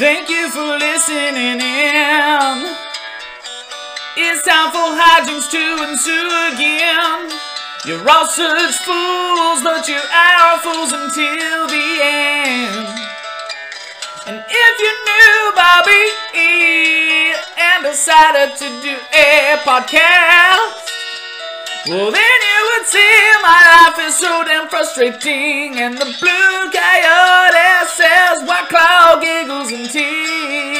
Thank 0.00 0.30
you 0.30 0.48
for 0.48 0.64
listening 0.78 1.60
in. 1.60 2.56
It's 4.16 4.42
time 4.48 4.72
for 4.72 4.96
hijinks 4.96 5.50
to 5.52 5.92
ensue 5.92 6.30
again. 6.56 7.28
You're 7.84 8.08
all 8.08 8.24
such 8.24 8.80
fools, 8.80 9.60
but 9.62 9.86
you 9.88 10.00
are 10.00 10.58
fools 10.60 10.92
until 10.96 11.66
the 11.68 12.00
end. 12.00 12.88
And 14.24 14.42
if 14.48 14.74
you 14.80 14.92
knew 15.04 15.52
Bobby 15.54 16.04
E 16.32 17.34
and 17.60 17.84
decided 17.84 18.56
to 18.56 18.68
do 18.80 18.96
a 19.12 19.58
podcast, 19.68 20.80
well, 21.88 22.10
then 22.10 22.49
see 22.86 23.32
my 23.42 23.60
life 23.72 23.98
is 24.08 24.16
so 24.18 24.44
damn 24.44 24.68
frustrating. 24.68 25.78
And 25.78 25.96
the 25.96 26.04
blue 26.04 26.70
coyote 26.72 27.86
says, 27.88 28.42
White 28.46 28.68
Claw 28.68 29.20
giggles 29.20 29.72
and 29.72 29.90
tears. 29.90 30.79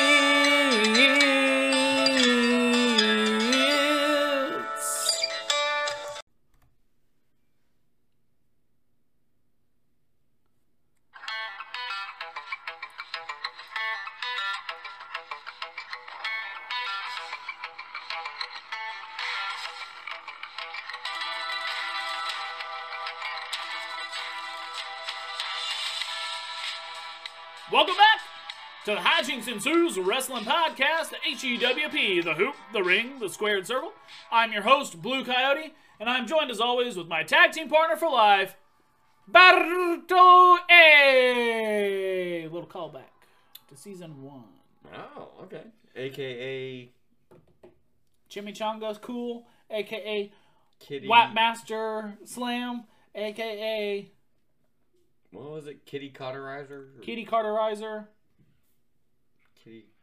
Hijinks 29.60 30.06
Wrestling 30.06 30.44
Podcast, 30.44 31.10
the 31.10 31.16
HEWP, 31.26 32.24
the 32.24 32.32
Hoop, 32.32 32.54
the 32.72 32.82
Ring, 32.82 33.18
the 33.18 33.28
Squared 33.28 33.66
Circle. 33.66 33.92
I'm 34.32 34.52
your 34.54 34.62
host, 34.62 35.02
Blue 35.02 35.22
Coyote, 35.22 35.74
and 35.98 36.08
I'm 36.08 36.26
joined 36.26 36.50
as 36.50 36.60
always 36.60 36.96
with 36.96 37.08
my 37.08 37.22
tag 37.24 37.52
team 37.52 37.68
partner 37.68 37.96
for 37.96 38.10
life, 38.10 38.56
Barto 39.28 40.56
A. 40.70 42.48
Little 42.50 42.66
callback 42.66 43.10
to 43.68 43.76
season 43.76 44.22
one. 44.22 44.44
Oh, 44.94 45.28
okay. 45.42 45.64
AKA 45.94 46.90
Chimichanga's 48.30 48.96
cool, 48.96 49.46
aka 49.70 50.32
Kitty. 50.78 51.06
White 51.06 51.34
Master 51.34 52.16
Slam, 52.24 52.84
aka 53.14 54.10
What 55.32 55.50
was 55.50 55.66
it? 55.66 55.84
Kitty 55.84 56.10
Cauterizer? 56.10 57.02
Kitty 57.02 57.26
Carterizer, 57.26 58.06
Kitty. 58.06 58.06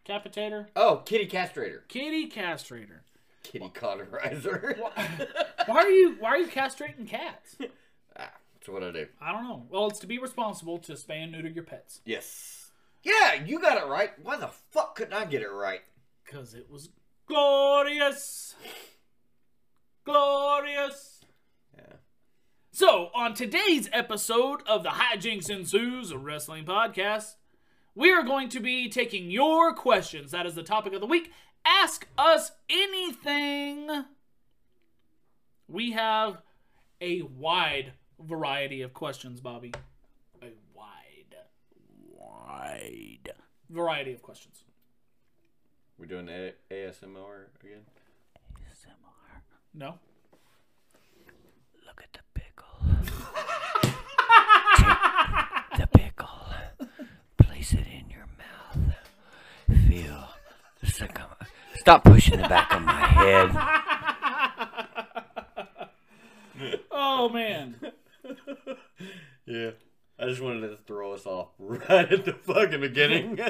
Capitator, 0.07 0.69
Oh, 0.75 1.03
Kitty 1.05 1.27
Castrator. 1.27 1.87
Kitty 1.89 2.29
Castrator. 2.29 3.01
Kitty 3.43 3.69
Cauterizer. 3.75 4.77
Why 5.67 5.75
are 5.81 5.89
you 5.89 6.15
why 6.19 6.29
are 6.29 6.37
you 6.37 6.47
castrating 6.47 7.07
cats? 7.07 7.57
ah, 8.17 8.31
that's 8.53 8.67
what 8.69 8.83
I 8.83 8.91
do. 8.91 9.07
I 9.21 9.31
don't 9.33 9.43
know. 9.43 9.65
Well, 9.69 9.87
it's 9.87 9.99
to 9.99 10.07
be 10.07 10.17
responsible 10.17 10.77
to 10.79 10.93
spay 10.93 11.23
and 11.23 11.31
neuter 11.33 11.49
your 11.49 11.63
pets. 11.65 11.99
Yes. 12.05 12.71
Yeah, 13.03 13.33
you 13.45 13.59
got 13.59 13.77
it 13.81 13.87
right. 13.87 14.11
Why 14.23 14.37
the 14.37 14.47
fuck 14.71 14.95
couldn't 14.95 15.13
I 15.13 15.25
get 15.25 15.41
it 15.41 15.49
right? 15.51 15.81
Because 16.25 16.53
it 16.53 16.69
was 16.69 16.89
glorious. 17.25 18.55
Glorious. 20.05 21.21
Yeah. 21.77 21.95
So, 22.71 23.09
on 23.13 23.33
today's 23.33 23.89
episode 23.91 24.61
of 24.67 24.83
the 24.83 24.89
Hijinks 24.89 25.49
Ensues 25.49 26.11
a 26.11 26.17
Wrestling 26.17 26.65
Podcast, 26.65 27.35
we 27.97 28.11
are 28.11 28.21
going 28.23 28.47
to 28.49 28.59
be 28.59 28.87
taking 28.89 29.31
your 29.31 29.73
questions. 29.73 30.29
That 30.31 30.45
is 30.45 30.53
the 30.53 30.61
topic 30.61 30.93
of 30.93 31.01
the 31.01 31.07
week. 31.07 31.31
Ask 31.65 32.07
us 32.17 32.51
anything. 32.69 34.05
We 35.67 35.91
have 35.93 36.41
a 37.01 37.23
wide 37.23 37.93
variety 38.19 38.83
of 38.83 38.93
questions, 38.93 39.41
Bobby. 39.41 39.73
A 40.43 40.49
wide, 40.75 41.35
wide 42.15 43.33
variety 43.69 44.13
of 44.13 44.21
questions. 44.21 44.63
We're 45.97 46.05
doing 46.05 46.29
a- 46.29 46.53
ASMR 46.71 47.47
again? 47.63 47.81
ASMR. 48.61 49.41
No? 49.73 49.95
Look 51.85 52.03
at 52.03 52.13
the 52.13 52.19
pickle. 52.35 52.67
Take 55.71 55.79
the 55.79 55.87
pickle. 55.97 56.29
Place 57.39 57.73
it 57.73 57.85
in 57.87 58.09
your 58.09 58.27
mouth. 58.37 58.95
Feel 59.89 60.29
the 60.97 61.05
circum. 61.05 61.25
Stop 61.75 62.03
pushing 62.03 62.41
the 62.41 62.47
back 62.47 62.73
of 62.73 62.81
my 62.81 63.07
head. 63.07 63.51
Oh, 66.99 67.29
man. 67.29 67.75
Yeah. 69.45 69.71
I 70.19 70.25
just 70.25 70.41
wanted 70.41 70.67
to 70.69 70.77
throw 70.87 71.13
us 71.13 71.27
off 71.27 71.49
right 71.59 72.11
at 72.11 72.25
the 72.25 72.33
fucking 72.33 72.81
beginning. 72.81 73.39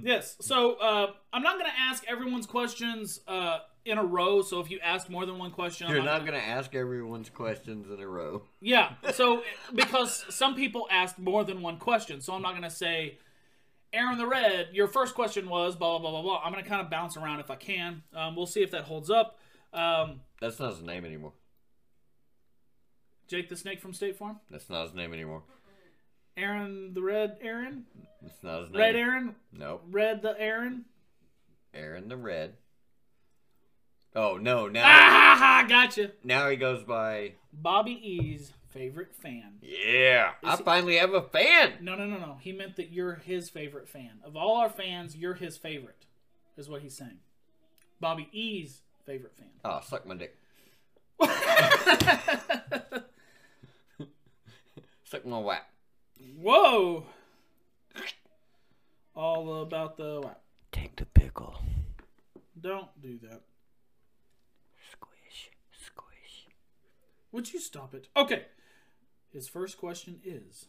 Yes. 0.00 0.36
So 0.40 0.74
uh, 0.74 1.08
I'm 1.32 1.42
not 1.42 1.58
going 1.58 1.68
to 1.68 1.76
ask 1.76 2.04
everyone's 2.06 2.46
questions 2.46 3.20
uh, 3.26 3.58
in 3.84 3.98
a 3.98 4.04
row. 4.04 4.42
So 4.42 4.60
if 4.60 4.70
you 4.70 4.78
ask 4.78 5.10
more 5.10 5.26
than 5.26 5.38
one 5.38 5.50
question, 5.50 5.88
I'm 5.88 5.94
You're 5.94 6.04
not 6.04 6.20
going 6.20 6.38
to 6.40 6.46
ask 6.46 6.72
everyone's 6.76 7.28
questions 7.28 7.90
in 7.90 8.00
a 8.00 8.06
row. 8.06 8.42
Yeah. 8.60 8.92
So 9.12 9.42
because 9.74 10.24
some 10.30 10.54
people 10.54 10.86
asked 10.92 11.18
more 11.18 11.42
than 11.42 11.60
one 11.60 11.78
question, 11.78 12.20
so 12.20 12.32
I'm 12.32 12.42
not 12.42 12.52
going 12.52 12.62
to 12.62 12.70
say, 12.70 13.18
Aaron 13.92 14.18
the 14.18 14.26
Red, 14.26 14.68
your 14.72 14.86
first 14.88 15.14
question 15.14 15.48
was 15.48 15.74
blah 15.76 15.98
blah 15.98 16.10
blah 16.10 16.20
blah 16.20 16.22
blah. 16.22 16.42
I'm 16.44 16.52
going 16.52 16.62
to 16.62 16.68
kind 16.68 16.82
of 16.82 16.90
bounce 16.90 17.16
around 17.16 17.40
if 17.40 17.50
I 17.50 17.56
can. 17.56 18.02
Um, 18.14 18.36
we'll 18.36 18.46
see 18.46 18.62
if 18.62 18.70
that 18.72 18.84
holds 18.84 19.10
up. 19.10 19.38
Um, 19.72 20.20
That's 20.40 20.58
not 20.58 20.74
his 20.74 20.82
name 20.82 21.04
anymore. 21.04 21.32
Jake 23.28 23.48
the 23.48 23.56
Snake 23.56 23.80
from 23.80 23.92
State 23.92 24.16
Farm. 24.16 24.40
That's 24.50 24.68
not 24.70 24.84
his 24.86 24.94
name 24.94 25.12
anymore. 25.12 25.42
Aaron 26.36 26.92
the 26.94 27.02
Red 27.02 27.36
Aaron. 27.40 27.84
That's 28.22 28.42
not 28.42 28.60
his 28.62 28.70
name. 28.70 28.80
Red 28.80 28.96
Aaron. 28.96 29.34
Nope. 29.52 29.84
Red 29.90 30.22
the 30.22 30.38
Aaron. 30.40 30.84
Aaron 31.74 32.08
the 32.08 32.16
Red. 32.16 32.54
Oh 34.16 34.36
no! 34.38 34.68
Now, 34.68 34.82
Ah, 34.84 34.86
ha, 34.86 35.36
ha, 35.38 35.66
gotcha. 35.68 36.12
now 36.24 36.48
he 36.48 36.56
goes 36.56 36.82
by. 36.82 37.34
Bobby 37.52 37.92
E's 37.92 38.52
favorite 38.70 39.14
fan. 39.14 39.58
Yeah, 39.62 40.32
I 40.44 40.56
he- 40.56 40.62
finally 40.62 40.96
have 40.96 41.14
a 41.14 41.22
fan. 41.22 41.74
No, 41.80 41.94
no, 41.94 42.06
no, 42.06 42.18
no. 42.18 42.38
He 42.40 42.52
meant 42.52 42.76
that 42.76 42.90
you're 42.92 43.14
his 43.16 43.48
favorite 43.50 43.88
fan. 43.88 44.20
Of 44.24 44.36
all 44.36 44.56
our 44.56 44.70
fans, 44.70 45.16
you're 45.16 45.34
his 45.34 45.56
favorite, 45.56 46.06
is 46.56 46.68
what 46.68 46.82
he's 46.82 46.96
saying. 46.96 47.18
Bobby 48.00 48.28
E's 48.32 48.82
favorite 49.04 49.36
fan. 49.36 49.48
Oh, 49.64 49.80
suck 49.84 50.06
my 50.06 50.14
dick. 50.14 50.36
Suck 55.04 55.24
my 55.24 55.38
whack. 55.38 55.68
Whoa! 56.38 57.06
All 59.14 59.62
about 59.62 59.96
the 59.96 60.20
what? 60.22 60.42
Take 60.70 60.96
the 60.96 61.06
pickle. 61.06 61.56
Don't 62.60 62.88
do 63.00 63.18
that. 63.22 63.40
Squish, 64.92 65.50
squish. 65.72 66.46
Would 67.32 67.52
you 67.52 67.58
stop 67.60 67.94
it? 67.94 68.08
Okay. 68.16 68.42
His 69.32 69.48
first 69.48 69.78
question 69.78 70.20
is 70.24 70.66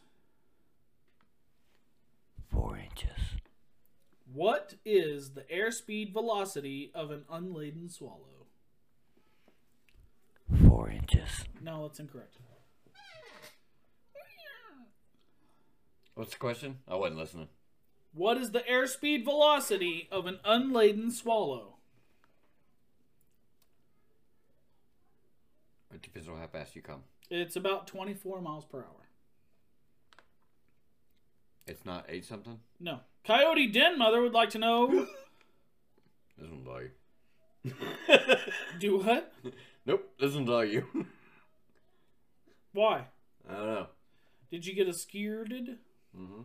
Four 2.51 2.77
inches. 2.77 3.39
What 4.31 4.75
is 4.85 5.31
the 5.31 5.41
airspeed 5.53 6.13
velocity 6.13 6.91
of 6.93 7.11
an 7.11 7.23
unladen 7.31 7.89
swallow? 7.89 8.47
Four 10.67 10.89
inches. 10.89 11.45
No, 11.61 11.87
that's 11.87 11.99
incorrect. 11.99 12.35
What's 16.15 16.31
the 16.31 16.37
question? 16.37 16.79
I 16.87 16.95
wasn't 16.95 17.19
listening. 17.19 17.47
What 18.13 18.37
is 18.37 18.51
the 18.51 18.59
airspeed 18.59 19.23
velocity 19.23 20.09
of 20.11 20.25
an 20.25 20.39
unladen 20.43 21.11
swallow? 21.11 21.75
It 25.93 26.01
depends 26.01 26.27
on 26.27 26.37
how 26.37 26.47
fast 26.47 26.75
you 26.75 26.81
come. 26.81 27.03
It's 27.29 27.55
about 27.55 27.87
24 27.87 28.41
miles 28.41 28.65
per 28.65 28.79
hour. 28.79 29.07
It's 31.67 31.85
not 31.85 32.05
eight 32.09 32.25
something. 32.25 32.59
No. 32.79 33.01
Coyote 33.23 33.67
Den 33.67 33.97
Mother 33.99 34.21
would 34.21 34.33
like 34.33 34.49
to 34.51 34.59
know. 34.59 34.87
Doesn't 36.39 36.65
lie 36.65 36.87
you. 37.63 37.73
Do 38.79 38.97
what? 38.99 39.33
Nope, 39.85 40.09
doesn't 40.17 40.45
lie 40.45 40.63
you. 40.63 40.85
Why? 42.73 43.05
I 43.49 43.53
don't 43.53 43.65
know. 43.65 43.87
Did 44.49 44.65
you 44.65 44.73
get 44.73 44.87
a 44.87 44.93
skeered? 44.93 45.49
Mm-hmm. 45.51 46.41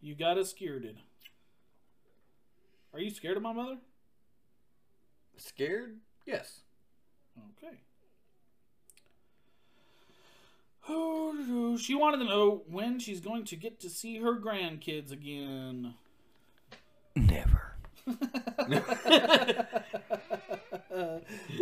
You 0.00 0.14
got 0.14 0.36
a 0.36 0.44
skeered. 0.44 0.96
Are 2.92 3.00
you 3.00 3.10
scared 3.10 3.36
of 3.36 3.42
my 3.42 3.52
mother? 3.52 3.78
Scared? 5.36 5.96
Yes. 6.26 6.60
Okay. 7.56 7.76
She 10.86 11.94
wanted 11.94 12.18
to 12.18 12.24
know 12.24 12.62
when 12.68 12.98
she's 12.98 13.20
going 13.20 13.44
to 13.44 13.56
get 13.56 13.80
to 13.80 13.90
see 13.90 14.18
her 14.18 14.34
grandkids 14.34 15.12
again. 15.12 15.94
Never. 17.14 17.72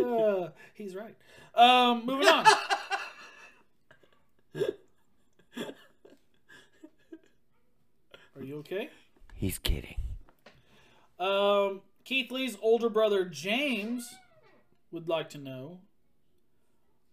Uh, 0.01 0.49
he's 0.73 0.95
right. 0.95 1.13
Um, 1.53 2.05
moving 2.05 2.27
on. 2.27 2.45
Are 8.35 8.43
you 8.43 8.59
okay? 8.59 8.89
He's 9.33 9.57
kidding. 9.57 9.95
Um, 11.19 11.81
Keith 12.05 12.31
Lee's 12.31 12.57
older 12.61 12.89
brother 12.89 13.25
James 13.25 14.15
would 14.91 15.09
like 15.09 15.29
to 15.31 15.37
know 15.37 15.79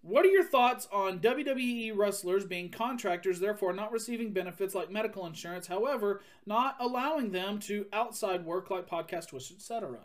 what 0.03 0.27
are 0.27 0.31
your 0.31 0.45
thoughts 0.45 0.89
on 0.93 1.21
WWE 1.21 1.97
wrestlers 1.97 2.45
being 2.45 2.71
contractors, 2.71 3.39
therefore 3.39 3.73
not 3.73 3.93
receiving 3.93 4.33
benefits 4.33 4.75
like 4.75 4.91
medical 4.91 5.25
insurance, 5.25 5.69
however, 5.69 6.23
not 6.45 6.77
allowing 6.81 7.31
them 7.31 7.61
to 7.61 7.87
outside 7.93 8.45
work 8.45 8.69
like 8.69 8.89
podcast 8.89 9.29
Twitch, 9.29 9.53
etc.? 9.53 10.01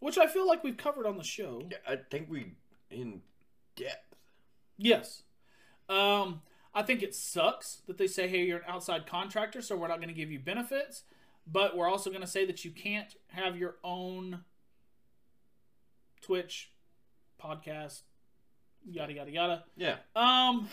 Which 0.00 0.18
I 0.18 0.26
feel 0.26 0.46
like 0.46 0.64
we've 0.64 0.76
covered 0.76 1.06
on 1.06 1.16
the 1.16 1.24
show. 1.24 1.62
Yeah, 1.70 1.78
I 1.88 1.96
think 2.10 2.28
we 2.28 2.56
in 2.90 3.22
depth. 3.76 4.16
Yes. 4.76 5.22
Um, 5.88 6.42
I 6.74 6.82
think 6.82 7.02
it 7.02 7.14
sucks 7.14 7.82
that 7.86 7.96
they 7.96 8.08
say, 8.08 8.26
hey, 8.26 8.44
you're 8.44 8.58
an 8.58 8.64
outside 8.66 9.06
contractor, 9.06 9.62
so 9.62 9.76
we're 9.76 9.88
not 9.88 9.98
going 9.98 10.08
to 10.08 10.14
give 10.14 10.32
you 10.32 10.40
benefits. 10.40 11.04
But 11.46 11.76
we're 11.76 11.88
also 11.88 12.10
going 12.10 12.22
to 12.22 12.26
say 12.26 12.44
that 12.44 12.64
you 12.64 12.72
can't 12.72 13.14
have 13.28 13.56
your 13.56 13.76
own 13.84 14.40
Twitch 16.24 16.70
podcast, 17.42 18.00
yada, 18.88 19.12
yada, 19.12 19.30
yada. 19.30 19.64
Yeah. 19.76 19.96
Um, 20.16 20.68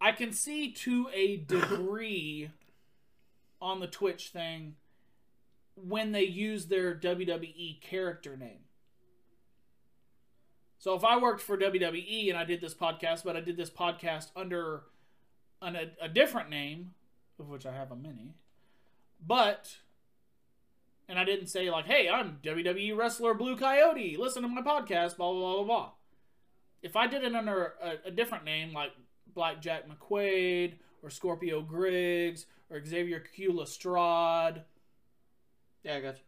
I 0.00 0.12
can 0.12 0.32
see 0.32 0.70
to 0.72 1.08
a 1.12 1.36
degree 1.36 2.50
on 3.60 3.80
the 3.80 3.86
Twitch 3.86 4.28
thing 4.28 4.76
when 5.76 6.12
they 6.12 6.24
use 6.24 6.66
their 6.66 6.94
WWE 6.94 7.80
character 7.82 8.36
name. 8.36 8.60
So 10.78 10.94
if 10.94 11.04
I 11.04 11.18
worked 11.18 11.40
for 11.40 11.56
WWE 11.56 12.28
and 12.28 12.38
I 12.38 12.44
did 12.44 12.60
this 12.60 12.74
podcast, 12.74 13.24
but 13.24 13.36
I 13.36 13.40
did 13.40 13.56
this 13.56 13.70
podcast 13.70 14.28
under 14.36 14.82
an, 15.60 15.76
a, 15.76 15.90
a 16.02 16.08
different 16.08 16.50
name, 16.50 16.92
of 17.38 17.48
which 17.48 17.66
I 17.66 17.72
have 17.72 17.90
a 17.90 17.96
many, 17.96 18.34
but 19.26 19.76
and 21.08 21.18
I 21.18 21.24
didn't 21.24 21.46
say 21.48 21.70
like, 21.70 21.86
"Hey, 21.86 22.08
I'm 22.08 22.38
WWE 22.42 22.96
wrestler 22.96 23.34
Blue 23.34 23.56
Coyote. 23.56 24.16
Listen 24.16 24.42
to 24.42 24.48
my 24.48 24.62
podcast." 24.62 25.16
Blah 25.16 25.32
blah 25.32 25.40
blah 25.40 25.54
blah 25.56 25.64
blah. 25.64 25.90
If 26.82 26.96
I 26.96 27.06
did 27.06 27.24
it 27.24 27.34
under 27.34 27.74
a, 27.82 28.08
a 28.08 28.10
different 28.10 28.44
name 28.44 28.72
like 28.72 28.92
Blackjack 29.34 29.84
McQuaid 29.88 30.74
or 31.02 31.10
Scorpio 31.10 31.62
Griggs 31.62 32.46
or 32.70 32.84
Xavier 32.84 33.20
Q 33.20 33.52
Lestrade, 33.52 34.62
Yeah, 35.82 35.96
I 35.96 36.00
got 36.00 36.16
you. 36.16 36.22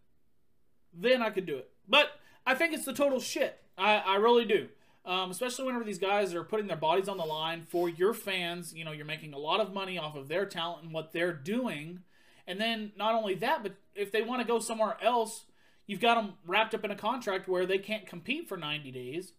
then 0.94 1.22
I 1.22 1.30
could 1.30 1.46
do 1.46 1.56
it. 1.56 1.70
But 1.88 2.10
I 2.46 2.54
think 2.54 2.72
it's 2.74 2.84
the 2.84 2.92
total 2.92 3.20
shit. 3.20 3.58
I, 3.78 3.96
I 3.96 4.16
really 4.16 4.44
do. 4.44 4.68
Um, 5.04 5.30
especially 5.30 5.66
whenever 5.66 5.84
these 5.84 5.98
guys 6.00 6.34
are 6.34 6.42
putting 6.42 6.66
their 6.66 6.76
bodies 6.76 7.08
on 7.08 7.16
the 7.16 7.24
line 7.24 7.62
for 7.68 7.88
your 7.88 8.12
fans. 8.12 8.74
You 8.74 8.84
know, 8.84 8.92
you're 8.92 9.04
making 9.06 9.34
a 9.34 9.38
lot 9.38 9.60
of 9.60 9.72
money 9.72 9.98
off 9.98 10.16
of 10.16 10.26
their 10.28 10.46
talent 10.46 10.82
and 10.84 10.92
what 10.92 11.12
they're 11.12 11.32
doing. 11.32 12.00
And 12.46 12.60
then 12.60 12.92
not 12.96 13.14
only 13.14 13.34
that, 13.36 13.62
but 13.62 13.74
if 13.94 14.12
they 14.12 14.22
want 14.22 14.40
to 14.40 14.46
go 14.46 14.58
somewhere 14.58 14.96
else, 15.02 15.44
you've 15.86 16.00
got 16.00 16.14
them 16.14 16.34
wrapped 16.46 16.74
up 16.74 16.84
in 16.84 16.90
a 16.90 16.96
contract 16.96 17.48
where 17.48 17.66
they 17.66 17.78
can't 17.78 18.06
compete 18.06 18.48
for 18.48 18.56
90 18.56 18.90
days. 18.90 19.32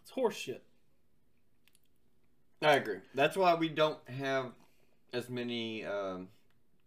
It's 0.00 0.12
horseshit. 0.12 0.60
I 2.62 2.74
agree. 2.74 2.98
That's 3.14 3.36
why 3.36 3.54
we 3.54 3.68
don't 3.68 3.98
have 4.08 4.52
as 5.12 5.28
many 5.28 5.84
um, 5.84 6.28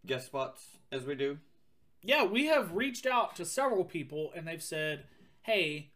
guest 0.05 0.27
spots 0.27 0.65
as 0.91 1.05
we 1.05 1.15
do. 1.15 1.37
Yeah, 2.01 2.25
we 2.25 2.45
have 2.47 2.73
reached 2.73 3.05
out 3.05 3.35
to 3.35 3.45
several 3.45 3.83
people 3.83 4.31
and 4.35 4.47
they've 4.47 4.63
said, 4.63 5.05
hey, 5.41 5.91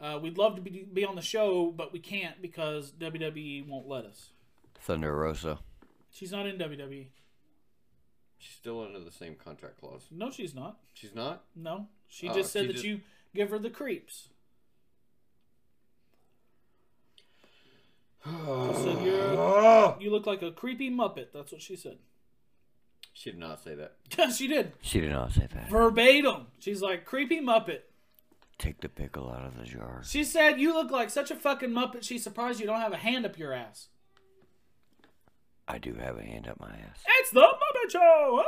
uh, 0.00 0.18
we'd 0.20 0.36
love 0.36 0.56
to 0.56 0.62
be, 0.62 0.86
be 0.92 1.04
on 1.04 1.16
the 1.16 1.22
show, 1.22 1.72
but 1.74 1.92
we 1.92 1.98
can't 1.98 2.42
because 2.42 2.92
WWE 2.92 3.66
won't 3.66 3.88
let 3.88 4.04
us. 4.04 4.30
Thunder 4.78 5.14
Rosa. 5.16 5.58
She's 6.10 6.32
not 6.32 6.46
in 6.46 6.58
WWE. 6.58 7.06
She's 8.44 8.56
still 8.56 8.82
under 8.84 9.00
the 9.00 9.10
same 9.10 9.36
contract 9.36 9.80
clause. 9.80 10.06
No, 10.10 10.30
she's 10.30 10.54
not. 10.54 10.76
She's 10.92 11.14
not. 11.14 11.44
No, 11.56 11.86
she 12.08 12.28
Oh, 12.28 12.34
just 12.34 12.52
said 12.52 12.62
she 12.62 12.66
that 12.66 12.72
just- 12.74 12.84
you 12.84 13.00
give 13.34 13.48
her 13.48 13.58
the 13.58 13.70
creeps. 13.70 14.28
said 18.24 19.02
you're- 19.02 19.94
You 20.00 20.10
look 20.10 20.26
like 20.26 20.42
a 20.42 20.50
creepy 20.50 20.90
muppet. 20.90 21.28
That's 21.32 21.52
what 21.52 21.62
she 21.62 21.74
said. 21.76 21.96
She 23.14 23.30
did 23.30 23.38
not 23.40 23.62
say 23.62 23.74
that. 23.76 23.94
she 24.34 24.46
did 24.46 24.72
She 24.82 25.00
did 25.00 25.10
not 25.12 25.32
say 25.32 25.46
that. 25.54 25.70
verbatim. 25.70 26.48
She's 26.58 26.82
like 26.82 27.06
creepy 27.06 27.40
muppet. 27.40 27.80
Take 28.58 28.80
the 28.82 28.88
pickle 28.90 29.30
out 29.30 29.46
of 29.46 29.56
the 29.56 29.64
jar. 29.64 30.02
She 30.04 30.22
said 30.22 30.60
you 30.60 30.74
look 30.74 30.90
like 30.90 31.08
such 31.10 31.30
a 31.30 31.34
fucking 31.36 31.70
muppet. 31.70 32.02
She's 32.02 32.22
surprised 32.22 32.60
you 32.60 32.66
don't 32.66 32.80
have 32.80 32.92
a 32.92 32.96
hand 32.98 33.24
up 33.24 33.38
your 33.38 33.52
ass. 33.54 33.88
I 35.66 35.78
do 35.78 35.94
have 35.94 36.18
a 36.18 36.22
hand 36.22 36.46
up 36.46 36.60
my 36.60 36.68
ass. 36.70 37.02
It's 37.20 37.30
the 37.30 37.40
Ah! 37.96 38.42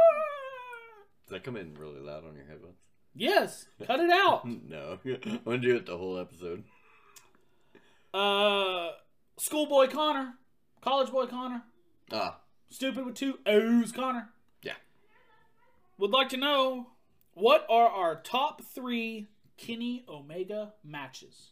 Does 1.26 1.30
that 1.32 1.44
come 1.44 1.56
in 1.56 1.74
really 1.74 2.00
loud 2.00 2.24
on 2.24 2.34
your 2.36 2.46
headphones? 2.46 2.76
Yes, 3.14 3.66
cut 3.86 4.00
it 4.00 4.10
out. 4.10 4.44
No. 4.68 4.98
I'm 5.04 5.40
gonna 5.44 5.58
do 5.58 5.76
it 5.76 5.86
the 5.86 5.96
whole 5.96 6.18
episode. 6.18 6.64
Uh, 8.14 8.90
schoolboy 9.38 9.88
Connor, 9.88 10.34
college 10.80 11.10
boy 11.10 11.26
Connor, 11.26 11.62
Ah, 12.12 12.40
stupid 12.70 13.04
with 13.04 13.14
two 13.14 13.38
O's 13.46 13.92
Connor. 13.92 14.30
yeah. 14.62 14.74
would 15.98 16.10
like 16.10 16.28
to 16.30 16.36
know 16.36 16.88
what 17.34 17.66
are 17.68 17.88
our 17.88 18.16
top 18.22 18.62
three 18.62 19.28
Kenny 19.58 20.04
Omega 20.08 20.74
matches? 20.84 21.50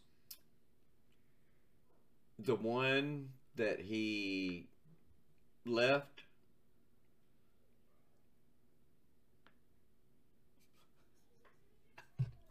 The 2.39 2.55
one 2.55 3.29
that 3.55 3.81
he 3.81 4.67
left. 5.65 6.14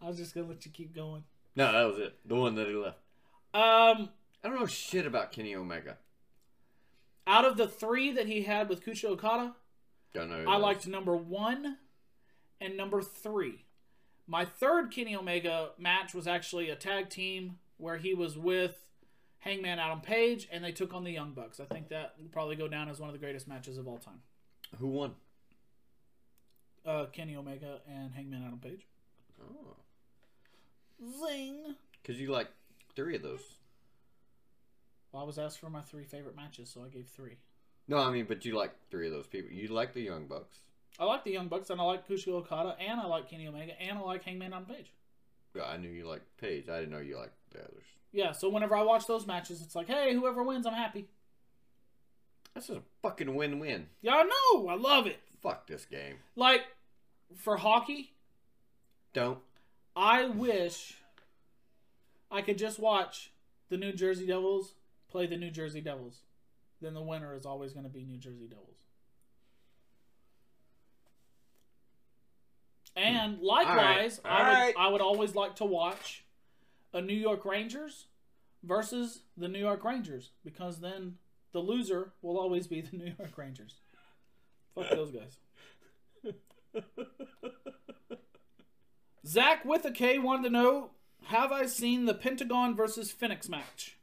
I 0.04 0.08
was 0.08 0.18
just 0.18 0.34
gonna 0.34 0.46
let 0.48 0.64
you 0.66 0.70
keep 0.72 0.94
going. 0.94 1.24
No, 1.56 1.72
that 1.72 1.84
was 1.84 1.98
it. 1.98 2.14
The 2.26 2.34
one 2.34 2.54
that 2.56 2.66
he 2.68 2.74
left. 2.74 2.98
Um, 3.54 4.10
I 4.42 4.48
don't 4.48 4.58
know 4.60 4.66
shit 4.66 5.06
about 5.06 5.32
Kenny 5.32 5.54
Omega. 5.54 5.96
out 7.26 7.44
of 7.44 7.56
the 7.56 7.66
three 7.68 8.12
that 8.12 8.26
he 8.26 8.42
had 8.42 8.68
with 8.68 8.84
Kazuchika 8.84 9.10
Okada, 9.10 9.54
Don't 10.12 10.28
know. 10.28 10.44
I 10.50 10.56
liked 10.56 10.86
number 10.86 11.16
one 11.16 11.78
and 12.60 12.76
number 12.76 13.00
three. 13.00 13.64
My 14.26 14.44
third 14.44 14.90
Kenny 14.90 15.14
Omega 15.16 15.70
match 15.78 16.12
was 16.14 16.26
actually 16.26 16.68
a 16.68 16.76
tag 16.76 17.08
team 17.08 17.58
where 17.78 17.96
he 17.98 18.12
was 18.14 18.36
with 18.36 18.84
Hangman 19.38 19.78
Adam 19.78 20.00
Page 20.00 20.48
and 20.50 20.64
they 20.64 20.72
took 20.72 20.92
on 20.92 21.04
the 21.04 21.12
Young 21.12 21.32
Bucks. 21.32 21.60
I 21.60 21.64
think 21.64 21.88
that 21.88 22.14
will 22.18 22.28
probably 22.28 22.56
go 22.56 22.66
down 22.68 22.88
as 22.88 22.98
one 23.00 23.08
of 23.08 23.12
the 23.14 23.18
greatest 23.18 23.46
matches 23.48 23.78
of 23.78 23.86
all 23.86 23.98
time. 23.98 24.20
Who 24.78 24.88
won? 24.88 25.14
Uh, 26.84 27.06
Kenny 27.06 27.36
Omega 27.36 27.80
and 27.88 28.12
Hangman 28.14 28.42
Adam 28.46 28.58
Page. 28.58 28.86
Oh, 29.40 29.76
Zing. 31.00 31.74
because 32.02 32.20
you 32.20 32.30
like 32.30 32.48
three 32.94 33.16
of 33.16 33.22
those. 33.22 33.40
Well, 35.12 35.22
I 35.22 35.26
was 35.26 35.38
asked 35.38 35.58
for 35.60 35.70
my 35.70 35.82
three 35.82 36.04
favorite 36.04 36.36
matches, 36.36 36.70
so 36.70 36.82
I 36.84 36.88
gave 36.88 37.06
three. 37.08 37.36
No, 37.86 37.98
I 37.98 38.10
mean, 38.10 38.24
but 38.26 38.44
you 38.44 38.56
like 38.56 38.72
three 38.90 39.06
of 39.06 39.12
those 39.12 39.26
people. 39.26 39.50
You 39.52 39.68
like 39.68 39.92
the 39.94 40.00
Young 40.02 40.26
Bucks. 40.26 40.58
I 40.98 41.04
like 41.04 41.24
the 41.24 41.32
Young 41.32 41.48
Bucks, 41.48 41.70
and 41.70 41.80
I 41.80 41.84
like 41.84 42.06
Kazuchika 42.08 42.28
Okada, 42.28 42.76
and 42.80 43.00
I 43.00 43.06
like 43.06 43.28
Kenny 43.28 43.46
Omega, 43.46 43.80
and 43.80 43.98
I 43.98 44.00
like 44.00 44.24
Hangman 44.24 44.52
Adam 44.52 44.66
Page. 44.66 44.92
Yeah, 45.54 45.64
I 45.64 45.76
knew 45.76 45.88
you 45.90 46.08
liked 46.08 46.36
Page. 46.40 46.68
I 46.68 46.80
didn't 46.80 46.92
know 46.92 46.98
you 47.00 47.16
liked 47.16 47.34
the 47.50 47.60
others. 47.60 47.84
Yeah, 48.12 48.32
so 48.32 48.48
whenever 48.48 48.74
I 48.76 48.82
watch 48.82 49.06
those 49.06 49.26
matches, 49.26 49.60
it's 49.60 49.74
like, 49.74 49.88
hey, 49.88 50.14
whoever 50.14 50.42
wins, 50.42 50.66
I'm 50.66 50.72
happy. 50.72 51.06
That's 52.54 52.68
just 52.68 52.78
a 52.78 52.82
fucking 53.02 53.34
win-win. 53.34 53.86
Yeah, 54.02 54.14
I 54.14 54.22
know. 54.22 54.68
I 54.68 54.74
love 54.76 55.06
it. 55.06 55.18
Fuck 55.42 55.66
this 55.66 55.84
game. 55.84 56.16
Like, 56.36 56.62
for 57.36 57.56
hockey, 57.56 58.12
Don't. 59.12 59.38
I 59.96 60.26
wish 60.26 60.94
I 62.30 62.42
could 62.42 62.58
just 62.58 62.78
watch 62.78 63.32
the 63.68 63.76
New 63.76 63.92
Jersey 63.92 64.26
Devils 64.26 64.74
play 65.08 65.26
the 65.26 65.36
New 65.36 65.50
Jersey 65.50 65.80
Devils. 65.80 66.22
Then 66.80 66.94
the 66.94 67.02
winner 67.02 67.34
is 67.34 67.46
always 67.46 67.72
going 67.72 67.84
to 67.84 67.90
be 67.90 68.04
New 68.04 68.18
Jersey 68.18 68.48
Devils. 68.48 68.84
And 72.96 73.36
hmm. 73.36 73.44
likewise, 73.44 74.20
All 74.24 74.30
I 74.30 74.38
would 74.38 74.48
right. 74.48 74.74
I 74.78 74.88
would 74.88 75.00
always 75.00 75.34
like 75.34 75.56
to 75.56 75.64
watch 75.64 76.24
a 76.92 77.00
New 77.00 77.14
York 77.14 77.44
Rangers 77.44 78.06
versus 78.62 79.20
the 79.36 79.48
New 79.48 79.58
York 79.58 79.84
Rangers 79.84 80.30
because 80.44 80.80
then 80.80 81.16
the 81.52 81.60
loser 81.60 82.12
will 82.22 82.38
always 82.38 82.66
be 82.66 82.80
the 82.80 82.96
New 82.96 83.12
York 83.18 83.36
Rangers. 83.36 83.76
Fuck 84.74 84.90
those 84.90 85.12
guys. 85.12 85.38
Zach 89.26 89.64
with 89.64 89.84
a 89.84 89.90
K 89.90 90.18
wanted 90.18 90.44
to 90.44 90.50
know 90.50 90.90
have 91.28 91.50
I 91.52 91.66
seen 91.66 92.04
the 92.04 92.14
Pentagon 92.14 92.76
versus 92.76 93.10
Fenix 93.10 93.48
match? 93.48 93.96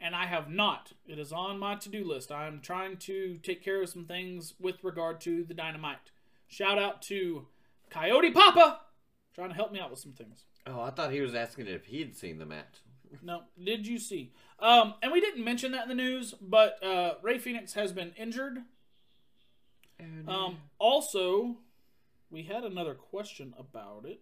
And 0.00 0.14
I 0.14 0.26
have 0.26 0.50
not. 0.50 0.92
It 1.06 1.18
is 1.18 1.32
on 1.32 1.58
my 1.58 1.76
to 1.76 1.88
do 1.88 2.04
list. 2.04 2.32
I'm 2.32 2.60
trying 2.60 2.96
to 2.98 3.38
take 3.42 3.64
care 3.64 3.80
of 3.82 3.88
some 3.88 4.06
things 4.06 4.54
with 4.58 4.82
regard 4.82 5.20
to 5.22 5.44
the 5.44 5.54
dynamite. 5.54 6.10
Shout 6.48 6.78
out 6.78 7.00
to 7.02 7.46
Coyote 7.90 8.32
Papa, 8.32 8.80
trying 9.34 9.50
to 9.50 9.54
help 9.54 9.72
me 9.72 9.78
out 9.78 9.90
with 9.90 10.00
some 10.00 10.12
things. 10.12 10.44
Oh, 10.66 10.80
I 10.80 10.90
thought 10.90 11.12
he 11.12 11.20
was 11.20 11.34
asking 11.34 11.68
if 11.68 11.86
he'd 11.86 12.16
seen 12.16 12.38
the 12.38 12.46
match. 12.46 12.64
No, 13.22 13.42
did 13.62 13.86
you 13.86 14.00
see? 14.00 14.32
Um, 14.58 14.94
and 15.00 15.12
we 15.12 15.20
didn't 15.20 15.44
mention 15.44 15.70
that 15.70 15.84
in 15.84 15.88
the 15.88 15.94
news, 15.94 16.34
but 16.40 16.82
uh, 16.82 17.14
Rey 17.22 17.38
Fenix 17.38 17.74
has 17.74 17.92
been 17.92 18.10
injured. 18.18 18.58
Um, 20.26 20.58
also, 20.80 21.58
we 22.28 22.42
had 22.42 22.64
another 22.64 22.94
question 22.94 23.54
about 23.56 24.04
it. 24.04 24.20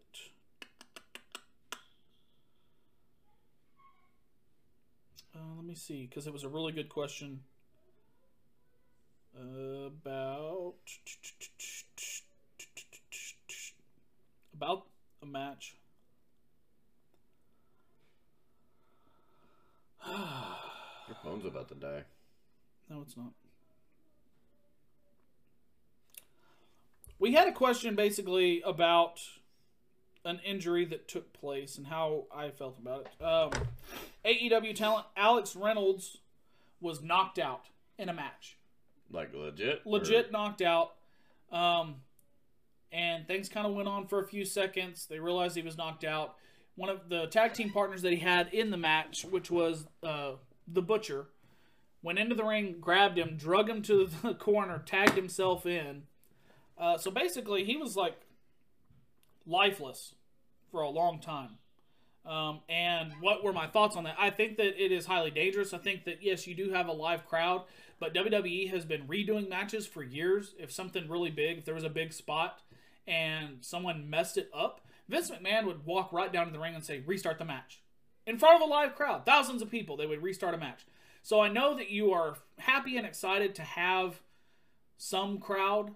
Uh, 5.34 5.51
let 5.62 5.68
me 5.68 5.74
see, 5.76 6.08
because 6.08 6.26
it 6.26 6.32
was 6.32 6.42
a 6.42 6.48
really 6.48 6.72
good 6.72 6.88
question 6.88 7.38
about 9.36 10.74
about 14.56 14.86
a 15.22 15.26
match. 15.26 15.76
Your 20.08 21.16
phone's 21.22 21.46
about 21.46 21.68
to 21.68 21.76
die. 21.76 22.02
No, 22.90 23.02
it's 23.02 23.16
not. 23.16 23.30
We 27.20 27.34
had 27.34 27.46
a 27.46 27.52
question 27.52 27.94
basically 27.94 28.62
about 28.66 29.20
an 30.24 30.40
injury 30.44 30.84
that 30.86 31.08
took 31.08 31.32
place 31.32 31.76
and 31.76 31.86
how 31.86 32.24
I 32.34 32.50
felt 32.50 32.78
about 32.78 33.06
it. 33.06 33.24
Um, 33.24 33.50
AEW 34.24 34.74
talent 34.74 35.06
Alex 35.16 35.56
Reynolds 35.56 36.18
was 36.80 37.02
knocked 37.02 37.38
out 37.38 37.66
in 37.98 38.08
a 38.08 38.12
match. 38.12 38.56
Like 39.10 39.34
legit? 39.34 39.86
Legit 39.86 40.32
knocked 40.32 40.62
out. 40.62 40.92
Um, 41.50 41.96
and 42.90 43.26
things 43.26 43.48
kind 43.48 43.66
of 43.66 43.74
went 43.74 43.88
on 43.88 44.06
for 44.06 44.20
a 44.20 44.26
few 44.26 44.44
seconds. 44.44 45.06
They 45.06 45.18
realized 45.18 45.56
he 45.56 45.62
was 45.62 45.76
knocked 45.76 46.04
out. 46.04 46.36
One 46.74 46.88
of 46.88 47.08
the 47.08 47.26
tag 47.26 47.52
team 47.54 47.70
partners 47.70 48.02
that 48.02 48.12
he 48.12 48.18
had 48.18 48.52
in 48.52 48.70
the 48.70 48.76
match, 48.76 49.24
which 49.24 49.50
was 49.50 49.86
uh, 50.02 50.32
the 50.66 50.82
Butcher, 50.82 51.26
went 52.02 52.18
into 52.18 52.34
the 52.34 52.44
ring, 52.44 52.76
grabbed 52.80 53.18
him, 53.18 53.36
drug 53.36 53.68
him 53.68 53.82
to 53.82 54.08
the 54.22 54.34
corner, 54.38 54.82
tagged 54.84 55.14
himself 55.14 55.66
in. 55.66 56.04
Uh, 56.78 56.96
so 56.96 57.10
basically, 57.10 57.64
he 57.64 57.76
was 57.76 57.96
like 57.96 58.16
lifeless 59.46 60.14
for 60.70 60.82
a 60.82 60.88
long 60.88 61.20
time. 61.20 61.58
Um, 62.24 62.60
and 62.68 63.12
what 63.20 63.42
were 63.42 63.52
my 63.52 63.66
thoughts 63.66 63.96
on 63.96 64.04
that? 64.04 64.16
I 64.18 64.30
think 64.30 64.56
that 64.58 64.82
it 64.82 64.92
is 64.92 65.06
highly 65.06 65.30
dangerous. 65.30 65.74
I 65.74 65.78
think 65.78 66.04
that 66.04 66.22
yes, 66.22 66.46
you 66.46 66.54
do 66.54 66.70
have 66.70 66.86
a 66.86 66.92
live 66.92 67.26
crowd, 67.26 67.62
but 67.98 68.14
WWE 68.14 68.70
has 68.70 68.84
been 68.84 69.08
redoing 69.08 69.48
matches 69.48 69.86
for 69.86 70.02
years. 70.02 70.54
If 70.58 70.70
something 70.70 71.08
really 71.08 71.30
big, 71.30 71.58
if 71.58 71.64
there 71.64 71.74
was 71.74 71.84
a 71.84 71.90
big 71.90 72.12
spot 72.12 72.60
and 73.06 73.58
someone 73.60 74.08
messed 74.08 74.38
it 74.38 74.50
up, 74.54 74.82
Vince 75.08 75.30
McMahon 75.30 75.66
would 75.66 75.84
walk 75.84 76.12
right 76.12 76.32
down 76.32 76.46
to 76.46 76.52
the 76.52 76.60
ring 76.60 76.76
and 76.76 76.84
say, 76.84 77.00
"Restart 77.00 77.38
the 77.38 77.44
match." 77.44 77.80
In 78.24 78.38
front 78.38 78.62
of 78.62 78.68
a 78.68 78.70
live 78.70 78.94
crowd, 78.94 79.26
thousands 79.26 79.60
of 79.60 79.70
people, 79.70 79.96
they 79.96 80.06
would 80.06 80.22
restart 80.22 80.54
a 80.54 80.58
match. 80.58 80.86
So 81.22 81.40
I 81.40 81.48
know 81.48 81.74
that 81.76 81.90
you 81.90 82.12
are 82.12 82.36
happy 82.58 82.96
and 82.96 83.06
excited 83.06 83.54
to 83.56 83.62
have 83.62 84.20
some 84.96 85.38
crowd 85.38 85.94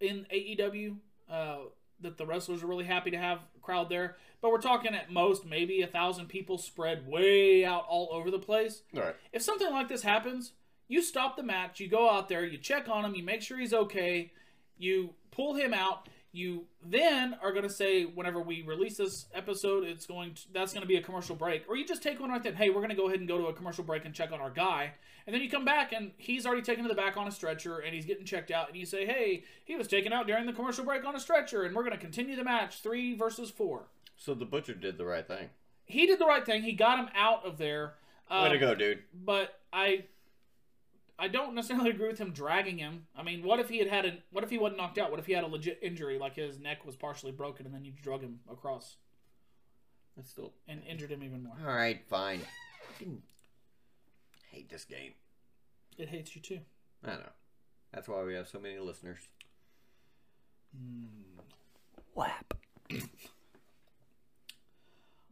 in 0.00 0.26
AEW. 0.32 0.96
Uh, 1.30 1.58
that 2.00 2.18
the 2.18 2.26
wrestlers 2.26 2.62
are 2.62 2.66
really 2.66 2.84
happy 2.84 3.10
to 3.10 3.18
have 3.18 3.38
a 3.56 3.60
crowd 3.60 3.88
there, 3.88 4.16
but 4.40 4.50
we're 4.50 4.60
talking 4.60 4.94
at 4.94 5.10
most 5.10 5.44
maybe 5.44 5.82
a 5.82 5.86
thousand 5.86 6.26
people 6.26 6.58
spread 6.58 7.06
way 7.06 7.64
out 7.64 7.84
all 7.88 8.08
over 8.12 8.30
the 8.30 8.38
place. 8.38 8.82
All 8.94 9.02
right. 9.02 9.16
If 9.32 9.42
something 9.42 9.70
like 9.70 9.88
this 9.88 10.02
happens, 10.02 10.52
you 10.86 11.02
stop 11.02 11.36
the 11.36 11.42
match, 11.42 11.80
you 11.80 11.88
go 11.88 12.10
out 12.10 12.28
there, 12.28 12.44
you 12.44 12.58
check 12.58 12.88
on 12.88 13.04
him, 13.04 13.14
you 13.14 13.22
make 13.22 13.42
sure 13.42 13.58
he's 13.58 13.74
okay, 13.74 14.32
you 14.76 15.14
pull 15.30 15.54
him 15.54 15.74
out. 15.74 16.08
You 16.30 16.66
then 16.84 17.36
are 17.42 17.52
going 17.52 17.62
to 17.62 17.70
say 17.70 18.04
whenever 18.04 18.40
we 18.40 18.62
release 18.62 18.98
this 18.98 19.26
episode, 19.34 19.84
it's 19.84 20.04
going 20.04 20.34
to 20.34 20.42
that's 20.52 20.74
going 20.74 20.82
to 20.82 20.86
be 20.86 20.96
a 20.96 21.02
commercial 21.02 21.34
break, 21.34 21.64
or 21.68 21.76
you 21.76 21.86
just 21.86 22.02
take 22.02 22.20
one 22.20 22.28
right 22.28 22.42
then. 22.42 22.54
Hey, 22.54 22.68
we're 22.68 22.76
going 22.76 22.90
to 22.90 22.94
go 22.94 23.06
ahead 23.08 23.18
and 23.18 23.26
go 23.26 23.38
to 23.38 23.46
a 23.46 23.52
commercial 23.54 23.82
break 23.82 24.04
and 24.04 24.14
check 24.14 24.30
on 24.30 24.38
our 24.38 24.50
guy, 24.50 24.92
and 25.28 25.34
then 25.34 25.42
you 25.42 25.50
come 25.50 25.66
back 25.66 25.92
and 25.92 26.12
he's 26.16 26.46
already 26.46 26.62
taken 26.62 26.84
to 26.84 26.88
the 26.88 26.94
back 26.94 27.18
on 27.18 27.28
a 27.28 27.30
stretcher 27.30 27.80
and 27.80 27.94
he's 27.94 28.06
getting 28.06 28.24
checked 28.24 28.50
out, 28.50 28.66
and 28.68 28.78
you 28.78 28.86
say, 28.86 29.04
hey, 29.04 29.44
he 29.66 29.76
was 29.76 29.86
taken 29.86 30.10
out 30.10 30.26
during 30.26 30.46
the 30.46 30.54
commercial 30.54 30.86
break 30.86 31.04
on 31.04 31.14
a 31.14 31.20
stretcher, 31.20 31.64
and 31.64 31.76
we're 31.76 31.82
going 31.82 31.92
to 31.92 31.98
continue 32.00 32.34
the 32.34 32.44
match 32.44 32.80
three 32.80 33.14
versus 33.14 33.50
four. 33.50 33.88
So 34.16 34.32
the 34.32 34.46
butcher 34.46 34.72
did 34.72 34.96
the 34.96 35.04
right 35.04 35.28
thing. 35.28 35.50
He 35.84 36.06
did 36.06 36.18
the 36.18 36.24
right 36.24 36.46
thing. 36.46 36.62
He 36.62 36.72
got 36.72 36.98
him 36.98 37.10
out 37.14 37.44
of 37.44 37.58
there. 37.58 37.94
Way 38.30 38.48
to 38.48 38.54
Um, 38.54 38.60
go, 38.60 38.74
dude. 38.74 39.02
but 39.14 39.60
I 39.70 40.04
I 41.18 41.28
don't 41.28 41.54
necessarily 41.54 41.90
agree 41.90 42.08
with 42.08 42.18
him 42.18 42.30
dragging 42.32 42.78
him. 42.78 43.06
I 43.16 43.22
mean, 43.22 43.42
what 43.42 43.60
if 43.60 43.68
he 43.68 43.78
had 43.78 43.88
had 43.88 44.06
a 44.06 44.18
what 44.30 44.44
if 44.44 44.50
he 44.50 44.56
wasn't 44.56 44.78
knocked 44.78 44.96
out? 44.98 45.10
What 45.10 45.20
if 45.20 45.26
he 45.26 45.32
had 45.34 45.44
a 45.44 45.46
legit 45.46 45.78
injury, 45.82 46.18
like 46.18 46.36
his 46.36 46.58
neck 46.58 46.86
was 46.86 46.96
partially 46.96 47.32
broken, 47.32 47.66
and 47.66 47.74
then 47.74 47.84
you 47.84 47.92
drug 48.02 48.20
him 48.22 48.40
across 48.50 48.96
That's 50.16 50.30
still. 50.30 50.52
and 50.66 50.82
injured 50.88 51.10
him 51.10 51.22
even 51.22 51.42
more? 51.44 51.56
All 51.66 51.74
right, 51.74 52.00
fine. 52.08 52.40
Fucking 54.58 54.68
hate 54.68 54.70
this 54.70 54.84
game. 54.84 55.12
It 55.96 56.08
hates 56.08 56.34
you 56.34 56.42
too. 56.42 56.60
I 57.04 57.12
know. 57.12 57.30
That's 57.92 58.08
why 58.08 58.22
we 58.24 58.34
have 58.34 58.48
so 58.48 58.58
many 58.58 58.78
listeners. 58.78 59.20
Hmm. 60.76 61.40
Whap. 62.14 62.54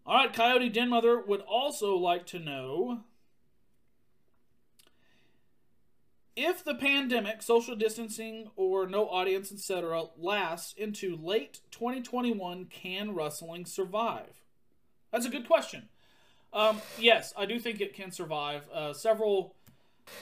All 0.06 0.16
right, 0.16 0.33
Coyote 0.33 0.71
Denmother 0.71 1.26
would 1.26 1.40
also 1.40 1.97
like 1.97 2.26
to 2.26 2.38
know 2.38 3.00
if 6.37 6.62
the 6.62 6.75
pandemic, 6.75 7.42
social 7.42 7.75
distancing, 7.75 8.50
or 8.54 8.87
no 8.87 9.09
audience, 9.09 9.50
etc., 9.50 10.04
lasts 10.16 10.75
into 10.76 11.16
late 11.16 11.61
2021, 11.73 12.66
can 12.66 13.14
wrestling 13.14 13.66
survive? 13.66 14.42
That's 15.11 15.26
a 15.26 15.30
good 15.30 15.47
question. 15.49 15.88
Um, 16.53 16.81
yes, 16.99 17.35
I 17.37 17.47
do 17.47 17.59
think 17.59 17.81
it 17.81 17.95
can 17.95 18.11
survive. 18.11 18.69
Uh, 18.73 18.93
several 18.93 19.55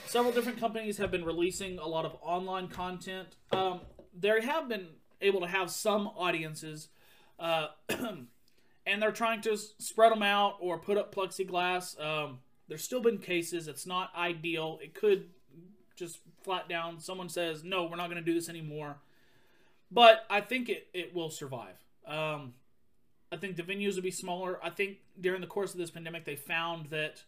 several 0.05 0.33
different 0.33 0.59
companies 0.59 0.97
have 0.97 1.11
been 1.11 1.23
releasing 1.23 1.77
a 1.77 1.87
lot 1.87 2.05
of 2.05 2.17
online 2.21 2.67
content. 2.67 3.35
Um, 3.51 3.81
they 4.19 4.41
have 4.41 4.67
been 4.67 4.87
able 5.21 5.41
to 5.41 5.47
have 5.47 5.69
some 5.69 6.07
audiences. 6.07 6.89
Uh, 7.39 7.67
and 7.89 9.01
they're 9.01 9.11
trying 9.11 9.41
to 9.41 9.57
spread 9.57 10.11
them 10.11 10.23
out 10.23 10.57
or 10.59 10.77
put 10.77 10.97
up 10.97 11.13
plexiglass. 11.13 11.99
Um, 12.03 12.39
there's 12.67 12.83
still 12.83 13.01
been 13.01 13.17
cases. 13.17 13.67
It's 13.67 13.85
not 13.85 14.11
ideal. 14.15 14.79
It 14.81 14.93
could 14.93 15.29
just 15.95 16.19
flat 16.43 16.69
down. 16.69 16.99
Someone 16.99 17.29
says, 17.29 17.63
no, 17.63 17.85
we're 17.85 17.95
not 17.95 18.09
going 18.09 18.23
to 18.23 18.25
do 18.25 18.33
this 18.33 18.49
anymore. 18.49 18.97
But 19.91 20.25
I 20.29 20.41
think 20.41 20.69
it, 20.69 20.87
it 20.93 21.13
will 21.13 21.29
survive. 21.29 21.75
Um, 22.05 22.53
I 23.35 23.37
think 23.37 23.57
the 23.57 23.63
venues 23.63 23.95
will 23.95 24.01
be 24.01 24.11
smaller. 24.11 24.59
I 24.63 24.69
think 24.69 24.99
during 25.19 25.41
the 25.41 25.47
course 25.47 25.73
of 25.73 25.77
this 25.77 25.91
pandemic, 25.91 26.23
they 26.23 26.37
found 26.37 26.85
that 26.85 27.21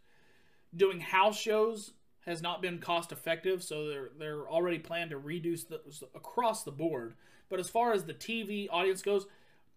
doing 0.74 1.02
house 1.02 1.38
shows 1.38 1.92
has 2.26 2.42
not 2.42 2.62
been 2.62 2.80
cost 2.80 3.12
effective, 3.12 3.62
so 3.62 3.90
they're 3.90 4.10
they're 4.18 4.48
already 4.48 4.80
planned 4.80 5.10
to 5.10 5.18
reduce 5.18 5.66
those 5.66 6.06
across 6.16 6.64
the 6.64 6.72
board. 6.72 7.16
But 7.50 7.60
as 7.60 7.70
far 7.70 7.92
as 7.92 8.06
the 8.06 8.14
TV 8.14 8.70
audience 8.72 9.02
goes, 9.02 9.28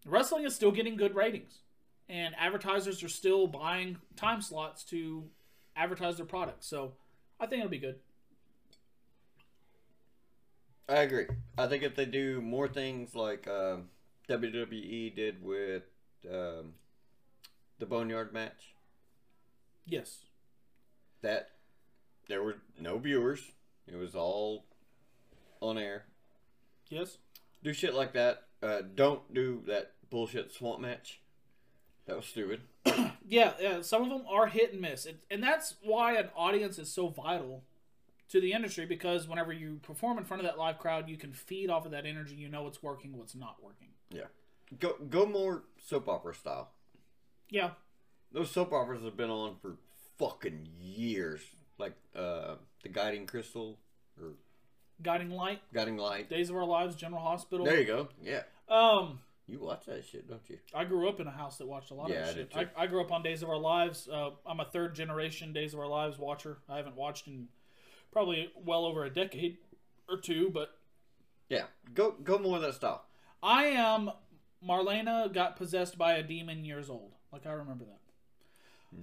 wrestling 0.06 0.44
is 0.44 0.54
still 0.54 0.70
getting 0.70 0.96
good 0.96 1.16
ratings, 1.16 1.62
and 2.08 2.32
advertisers 2.38 3.02
are 3.02 3.08
still 3.08 3.48
buying 3.48 3.96
time 4.14 4.40
slots 4.40 4.84
to 4.84 5.24
advertise 5.74 6.16
their 6.16 6.26
products. 6.26 6.66
So 6.68 6.92
I 7.40 7.46
think 7.46 7.58
it'll 7.58 7.70
be 7.70 7.78
good. 7.78 7.96
I 10.88 10.98
agree. 10.98 11.26
I 11.58 11.66
think 11.66 11.82
if 11.82 11.96
they 11.96 12.06
do 12.06 12.40
more 12.40 12.68
things 12.68 13.16
like 13.16 13.48
um 13.48 13.88
WWE 14.28 15.14
did 15.16 15.42
with 15.42 15.82
um, 16.28 16.74
the 17.78 17.86
Boneyard 17.86 18.32
match, 18.32 18.74
Yes. 19.86 20.24
that 21.22 21.50
there 22.28 22.42
were 22.42 22.56
no 22.78 22.98
viewers. 22.98 23.52
It 23.86 23.96
was 23.96 24.14
all 24.14 24.64
on 25.60 25.78
air. 25.78 26.04
Yes. 26.88 27.18
Do 27.62 27.72
shit 27.72 27.94
like 27.94 28.12
that. 28.14 28.44
Uh, 28.62 28.82
don't 28.94 29.32
do 29.32 29.62
that 29.66 29.92
bullshit 30.10 30.52
swamp 30.52 30.80
match. 30.80 31.20
That 32.06 32.16
was 32.16 32.26
stupid. 32.26 32.60
Yeah, 33.28 33.52
yeah, 33.60 33.82
some 33.82 34.02
of 34.02 34.08
them 34.08 34.22
are 34.28 34.48
hit 34.48 34.72
and 34.72 34.80
miss, 34.80 35.06
it, 35.06 35.22
and 35.30 35.40
that's 35.40 35.76
why 35.84 36.16
an 36.16 36.30
audience 36.34 36.80
is 36.80 36.92
so 36.92 37.06
vital 37.06 37.62
to 38.28 38.40
the 38.40 38.50
industry 38.52 38.86
because 38.86 39.28
whenever 39.28 39.52
you 39.52 39.78
perform 39.84 40.18
in 40.18 40.24
front 40.24 40.40
of 40.42 40.46
that 40.48 40.58
live 40.58 40.80
crowd, 40.80 41.08
you 41.08 41.16
can 41.16 41.32
feed 41.32 41.70
off 41.70 41.84
of 41.84 41.92
that 41.92 42.06
energy. 42.06 42.34
You 42.34 42.48
know 42.48 42.64
what's 42.64 42.82
working, 42.82 43.16
what's 43.16 43.36
not 43.36 43.62
working. 43.62 43.90
Yeah. 44.10 44.24
Go 44.78 44.94
go 45.08 45.26
more 45.26 45.64
soap 45.84 46.08
opera 46.08 46.34
style. 46.34 46.70
Yeah, 47.48 47.70
Those 48.30 48.50
soap 48.50 48.72
operas 48.72 49.02
have 49.02 49.16
been 49.16 49.30
on 49.30 49.56
for 49.60 49.76
fucking 50.18 50.68
years. 50.80 51.40
Like 51.78 51.94
uh, 52.14 52.54
the 52.84 52.88
Guiding 52.90 53.26
Crystal 53.26 53.78
or 54.20 54.34
Guiding 55.02 55.30
Light, 55.30 55.60
Guiding 55.72 55.96
Light. 55.96 56.30
Days 56.30 56.50
of 56.50 56.56
Our 56.56 56.64
Lives, 56.64 56.94
General 56.94 57.22
Hospital. 57.22 57.66
There 57.66 57.80
you 57.80 57.86
go. 57.86 58.08
Yeah. 58.22 58.42
Um, 58.68 59.18
You 59.48 59.58
watch 59.58 59.86
that 59.86 60.04
shit, 60.04 60.28
don't 60.28 60.42
you? 60.48 60.58
I 60.72 60.84
grew 60.84 61.08
up 61.08 61.18
in 61.18 61.26
a 61.26 61.30
house 61.32 61.58
that 61.58 61.66
watched 61.66 61.90
a 61.90 61.94
lot 61.94 62.08
Yeah, 62.10 62.16
of 62.18 62.22
I 62.22 62.26
that 62.28 62.34
did 62.36 62.52
shit. 62.52 62.68
I, 62.76 62.82
I 62.84 62.86
grew 62.86 63.00
up 63.00 63.10
on 63.10 63.22
Days 63.24 63.42
of 63.42 63.48
Our 63.48 63.58
Lives. 63.58 64.08
Uh, 64.08 64.30
I'm 64.46 64.60
a 64.60 64.64
third 64.66 64.94
generation 64.94 65.52
Days 65.52 65.74
of 65.74 65.80
Our 65.80 65.88
Lives 65.88 66.16
watcher. 66.18 66.58
I 66.68 66.76
haven't 66.76 66.94
watched 66.96 67.26
in 67.26 67.48
probably 68.12 68.52
well 68.64 68.84
over 68.84 69.04
a 69.04 69.10
decade 69.10 69.56
or 70.08 70.18
two, 70.18 70.50
but 70.50 70.68
Yeah. 71.48 71.64
Go 71.94 72.12
go 72.22 72.38
more 72.38 72.56
of 72.56 72.62
that 72.62 72.74
style. 72.74 73.04
I 73.42 73.64
am. 73.64 74.10
Marlena 74.66 75.32
got 75.32 75.56
possessed 75.56 75.96
by 75.98 76.14
a 76.14 76.22
demon 76.22 76.64
years 76.64 76.90
old. 76.90 77.12
Like 77.32 77.46
I 77.46 77.52
remember 77.52 77.84
that. 77.84 77.98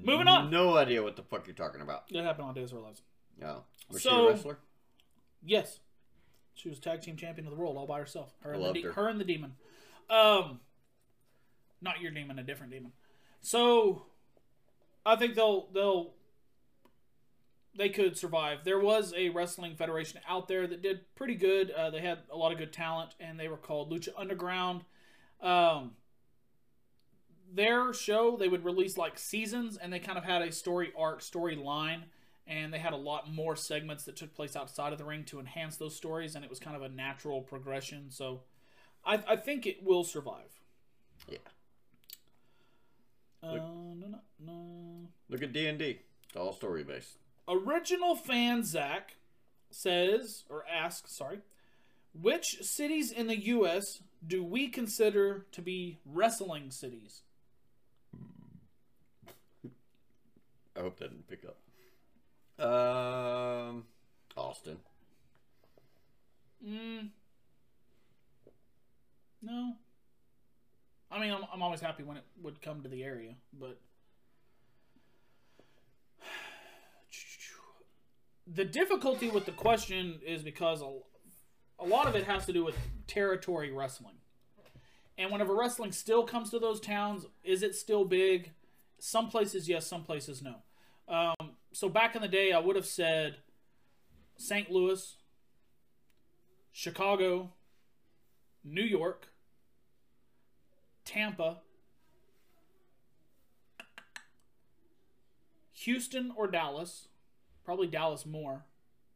Moving 0.04 0.28
on. 0.28 0.50
No 0.50 0.76
idea 0.78 1.02
what 1.02 1.16
the 1.16 1.24
fuck 1.24 1.48
you're 1.48 1.56
talking 1.56 1.82
about. 1.82 2.04
It 2.10 2.24
happened 2.24 2.48
on 2.48 2.54
Days 2.54 2.72
of 2.72 2.80
Our 2.80 2.84
Lives. 2.84 3.02
No. 3.40 3.64
Was 3.90 4.02
she 4.02 4.10
So- 4.10 4.28
a 4.28 4.32
wrestler? 4.32 4.58
Yes, 5.44 5.80
she 6.56 6.68
was 6.68 6.80
tag 6.80 7.02
team 7.02 7.16
champion 7.16 7.46
of 7.48 7.52
the 7.52 7.58
world 7.60 7.78
all 7.78 7.86
by 7.88 8.00
herself. 8.00 8.34
Her, 8.42 8.54
and 8.54 8.76
the, 8.76 8.82
her. 8.82 8.92
her 8.94 9.08
and 9.08 9.20
the 9.20 9.24
demon. 9.24 9.56
Um, 10.10 10.60
not 11.80 12.02
your 12.02 12.12
demon, 12.12 12.40
a 12.40 12.44
different 12.44 12.72
demon. 12.74 12.92
So, 13.42 14.08
I 15.06 15.16
think 15.16 15.36
they'll 15.36 15.68
they'll 15.72 16.14
they 17.78 17.90
could 17.90 18.18
survive. 18.18 18.64
There 18.64 18.80
was 18.80 19.14
a 19.16 19.30
wrestling 19.30 19.76
federation 19.76 20.20
out 20.28 20.48
there 20.48 20.66
that 20.66 20.82
did 20.82 21.02
pretty 21.16 21.36
good. 21.36 21.70
Uh, 21.70 21.92
they 21.92 22.02
had 22.02 22.20
a 22.32 22.36
lot 22.36 22.52
of 22.52 22.58
good 22.58 22.74
talent, 22.74 23.12
and 23.20 23.40
they 23.40 23.48
were 23.48 23.58
called 23.58 23.92
Lucha 23.92 24.10
Underground. 24.18 24.82
Um, 25.42 25.92
their 27.54 27.94
show 27.94 28.38
they 28.38 28.48
would 28.48 28.66
release 28.66 28.98
like 28.98 29.18
seasons, 29.18 29.78
and 29.78 29.92
they 29.92 30.00
kind 30.00 30.18
of 30.18 30.24
had 30.24 30.42
a 30.42 30.52
story 30.52 30.92
arc, 30.98 31.22
storyline, 31.22 32.04
and 32.46 32.74
they 32.74 32.80
had 32.80 32.94
a 32.94 32.98
lot 32.98 33.32
more 33.32 33.56
segments 33.56 34.04
that 34.06 34.16
took 34.16 34.34
place 34.34 34.56
outside 34.56 34.92
of 34.92 35.00
the 35.00 35.06
ring 35.06 35.24
to 35.26 35.40
enhance 35.40 35.78
those 35.78 35.96
stories, 35.96 36.36
and 36.36 36.44
it 36.44 36.50
was 36.50 36.60
kind 36.60 36.76
of 36.76 36.82
a 36.82 36.90
natural 36.90 37.42
progression. 37.42 38.10
So, 38.10 38.42
I, 39.06 39.22
I 39.28 39.36
think 39.36 39.66
it 39.66 39.84
will 39.84 40.04
survive. 40.04 40.62
Yeah. 41.30 41.38
Uh, 43.44 43.56
no, 43.56 43.94
no, 44.00 44.20
no. 44.40 45.08
Look 45.30 45.44
at 45.44 45.54
D 45.54 45.68
and 45.68 45.78
D. 45.78 46.00
It's 46.28 46.36
all 46.36 46.54
story 46.54 46.84
based. 46.84 47.18
Original 47.48 48.16
fan 48.16 48.64
Zach 48.64 49.16
says 49.70 50.44
or 50.50 50.66
asks, 50.68 51.14
sorry, 51.14 51.40
which 52.20 52.62
cities 52.62 53.12
in 53.12 53.28
the 53.28 53.38
U.S. 53.38 54.02
do 54.26 54.44
we 54.44 54.68
consider 54.68 55.46
to 55.52 55.62
be 55.62 56.00
wrestling 56.06 56.72
cities? 56.72 57.22
I 60.76 60.82
hope 60.82 61.00
that 61.00 61.10
didn't 61.10 61.28
pick 61.28 61.44
up. 61.46 61.58
Um, 62.64 63.86
Austin. 64.36 64.78
Mm. 66.66 67.10
No. 69.42 69.74
I 71.12 71.20
mean, 71.20 71.32
I'm, 71.32 71.44
I'm 71.54 71.62
always 71.62 71.80
happy 71.80 72.04
when 72.04 72.18
it 72.18 72.24
would 72.42 72.62
come 72.62 72.82
to 72.82 72.90
the 72.90 73.04
area, 73.04 73.36
but. 73.60 73.80
The 78.50 78.64
difficulty 78.64 79.30
with 79.30 79.46
the 79.46 79.52
question 79.52 80.22
is 80.26 80.42
because 80.42 80.82
a, 81.80 81.86
lot 81.86 82.08
of 82.08 82.16
it 82.16 82.26
has 82.26 82.46
to 82.46 82.54
do 82.54 82.64
with 82.64 82.76
territory 83.08 83.72
wrestling. 83.72 84.16
And 85.18 85.32
whenever 85.32 85.56
wrestling 85.56 85.92
still 85.92 86.24
comes 86.24 86.52
to 86.52 86.60
those 86.60 86.80
towns, 86.80 87.26
is 87.44 87.64
it 87.64 87.76
still 87.76 88.06
big? 88.06 88.52
Some 89.00 89.30
places, 89.30 89.68
yes, 89.68 89.88
some 89.88 90.04
places, 90.04 90.44
no. 90.44 90.56
Um, 91.08 91.52
so 91.72 91.90
back 91.90 92.16
in 92.16 92.22
the 92.22 92.28
day, 92.28 92.52
I 92.52 92.60
would 92.60 92.76
have 92.76 92.86
said 92.86 93.38
St. 94.36 94.70
Louis, 94.70 95.16
Chicago, 96.72 97.54
New 98.64 98.84
York, 98.84 99.28
Tampa, 101.06 101.58
Houston 105.72 106.34
or 106.36 106.48
Dallas. 106.48 107.08
Probably 107.64 107.88
Dallas 107.88 108.26
more. 108.26 108.66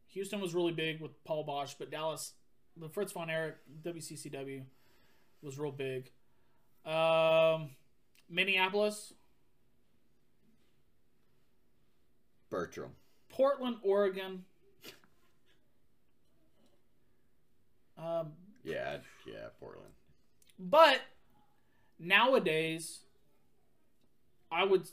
Houston 0.08 0.40
was 0.40 0.54
really 0.54 0.72
big 0.72 1.00
with 1.00 1.22
Paul 1.24 1.46
Boesch, 1.46 1.74
but 1.78 1.90
Dallas, 1.90 2.32
the 2.76 2.88
Fritz 2.88 3.12
von 3.12 3.30
Erich 3.30 3.56
WCCW 3.84 4.62
was 5.42 5.58
real 5.58 5.72
big. 5.72 6.10
Um, 6.84 7.70
Minneapolis, 8.28 9.12
Bertram. 12.50 12.92
Portland, 13.28 13.76
Oregon. 13.82 14.44
Um, 17.96 18.32
Yeah, 18.64 18.98
yeah, 19.26 19.46
Portland. 19.58 19.92
But 20.58 21.00
nowadays, 21.98 23.00
I 24.50 24.64
would 24.64 24.88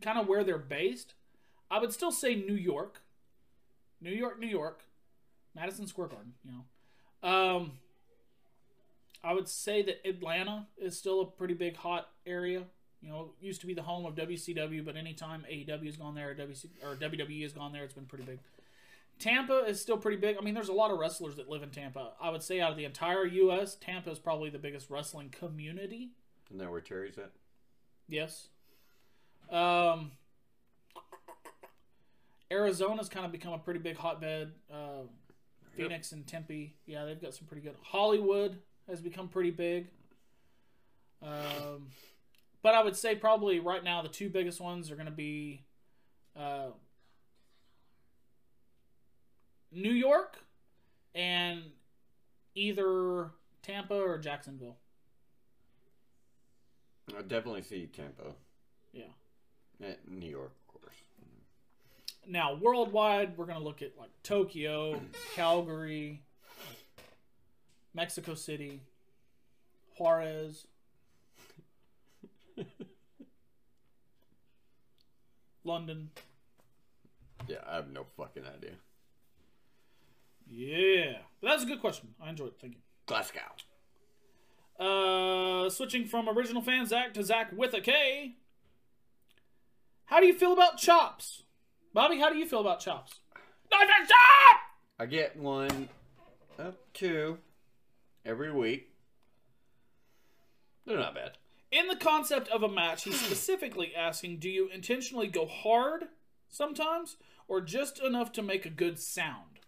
kind 0.00 0.18
of 0.18 0.26
where 0.26 0.42
they're 0.44 0.58
based. 0.58 1.14
I 1.70 1.78
would 1.78 1.92
still 1.92 2.10
say 2.12 2.34
New 2.34 2.54
York, 2.54 3.02
New 4.00 4.10
York, 4.10 4.40
New 4.40 4.46
York, 4.48 4.84
Madison 5.54 5.86
Square 5.86 6.08
Garden. 6.08 6.32
You 6.44 6.52
know, 6.52 6.64
um, 7.22 7.72
I 9.22 9.32
would 9.32 9.48
say 9.48 9.82
that 9.82 10.06
Atlanta 10.08 10.66
is 10.78 10.96
still 10.96 11.20
a 11.20 11.26
pretty 11.26 11.54
big 11.54 11.76
hot 11.76 12.08
area. 12.26 12.64
You 13.02 13.08
know, 13.08 13.30
it 13.40 13.44
used 13.44 13.60
to 13.62 13.66
be 13.66 13.74
the 13.74 13.82
home 13.82 14.04
of 14.04 14.14
WCW, 14.14 14.84
but 14.84 14.96
anytime 14.96 15.44
AEW 15.50 15.86
has 15.86 15.96
gone 15.96 16.14
there, 16.14 16.30
or, 16.30 16.34
WC, 16.34 16.66
or 16.82 16.96
WWE 16.96 17.42
has 17.42 17.52
gone 17.52 17.72
there, 17.72 17.84
it's 17.84 17.94
been 17.94 18.06
pretty 18.06 18.24
big. 18.24 18.38
Tampa 19.18 19.64
is 19.66 19.80
still 19.80 19.98
pretty 19.98 20.16
big. 20.16 20.36
I 20.38 20.42
mean, 20.42 20.54
there's 20.54 20.68
a 20.68 20.74
lot 20.74 20.90
of 20.90 20.98
wrestlers 20.98 21.36
that 21.36 21.48
live 21.48 21.62
in 21.62 21.70
Tampa. 21.70 22.12
I 22.20 22.30
would 22.30 22.42
say 22.42 22.60
out 22.60 22.70
of 22.70 22.76
the 22.76 22.84
entire 22.86 23.26
U.S., 23.26 23.74
Tampa 23.74 24.10
is 24.10 24.18
probably 24.18 24.48
the 24.48 24.58
biggest 24.58 24.90
wrestling 24.90 25.28
community. 25.28 26.10
Isn't 26.48 26.58
that 26.58 26.70
where 26.70 26.80
Terry's 26.80 27.18
at? 27.18 27.30
Yes. 28.08 28.48
Um, 29.50 30.12
Arizona's 32.50 33.08
kind 33.08 33.26
of 33.26 33.32
become 33.32 33.52
a 33.52 33.58
pretty 33.58 33.80
big 33.80 33.96
hotbed. 33.96 34.52
Uh, 34.72 35.02
Phoenix 35.76 36.12
and 36.12 36.26
Tempe, 36.26 36.74
yeah, 36.86 37.04
they've 37.04 37.20
got 37.20 37.34
some 37.34 37.46
pretty 37.46 37.62
good. 37.62 37.76
Hollywood 37.82 38.58
has 38.88 39.00
become 39.00 39.28
pretty 39.28 39.50
big. 39.50 39.88
Um, 41.22 41.88
but 42.62 42.74
I 42.74 42.82
would 42.82 42.96
say 42.96 43.14
probably 43.14 43.60
right 43.60 43.84
now 43.84 44.02
the 44.02 44.08
two 44.08 44.28
biggest 44.28 44.60
ones 44.60 44.90
are 44.90 44.94
going 44.94 45.06
to 45.06 45.12
be 45.12 45.64
uh, 46.36 46.68
New 49.72 49.92
York 49.92 50.38
and 51.14 51.62
either 52.54 53.30
Tampa 53.62 53.94
or 53.94 54.18
Jacksonville. 54.18 54.76
I 57.16 57.22
definitely 57.22 57.62
see 57.62 57.86
Tampa. 57.86 58.34
Yeah. 58.92 59.04
Eh, 59.84 59.94
New 60.08 60.28
York. 60.28 60.52
Now, 62.26 62.54
worldwide, 62.54 63.36
we're 63.36 63.46
going 63.46 63.58
to 63.58 63.64
look 63.64 63.82
at 63.82 63.98
like 63.98 64.10
Tokyo, 64.22 65.00
Calgary, 65.34 66.22
Mexico 67.94 68.34
City, 68.34 68.82
Juarez, 69.98 70.66
London. 75.64 76.10
Yeah, 77.48 77.58
I 77.68 77.76
have 77.76 77.90
no 77.90 78.06
fucking 78.16 78.44
idea. 78.44 78.74
Yeah. 80.48 81.18
But 81.40 81.48
that's 81.48 81.62
a 81.64 81.66
good 81.66 81.80
question. 81.80 82.14
I 82.22 82.30
enjoyed 82.30 82.48
it. 82.48 82.56
Thank 82.60 82.74
you. 82.74 82.80
Glasgow. 83.06 83.40
Uh, 84.78 85.68
switching 85.68 86.06
from 86.06 86.28
original 86.28 86.62
fan 86.62 86.86
Zach 86.86 87.12
to 87.14 87.22
Zach 87.22 87.50
with 87.54 87.74
a 87.74 87.80
K. 87.80 88.36
How 90.06 90.20
do 90.20 90.26
you 90.26 90.34
feel 90.34 90.52
about 90.52 90.78
chops? 90.78 91.42
Bobby, 91.92 92.18
how 92.18 92.30
do 92.30 92.36
you 92.36 92.46
feel 92.46 92.60
about 92.60 92.78
chops? 92.78 93.18
Knife 93.70 93.88
and 93.98 94.08
chop! 94.08 94.60
I 94.98 95.06
get 95.06 95.36
one 95.36 95.88
up 96.56 96.76
two 96.94 97.38
every 98.24 98.52
week. 98.52 98.90
They're 100.86 100.98
not 100.98 101.16
bad. 101.16 101.32
In 101.72 101.88
the 101.88 101.96
concept 101.96 102.48
of 102.48 102.62
a 102.62 102.68
match, 102.68 103.04
he's 103.04 103.20
specifically 103.26 103.92
asking 103.96 104.38
do 104.38 104.48
you 104.48 104.68
intentionally 104.68 105.26
go 105.26 105.46
hard 105.46 106.04
sometimes 106.48 107.16
or 107.48 107.60
just 107.60 107.98
enough 108.00 108.30
to 108.32 108.42
make 108.42 108.64
a 108.64 108.70
good 108.70 109.00
sound? 109.00 109.58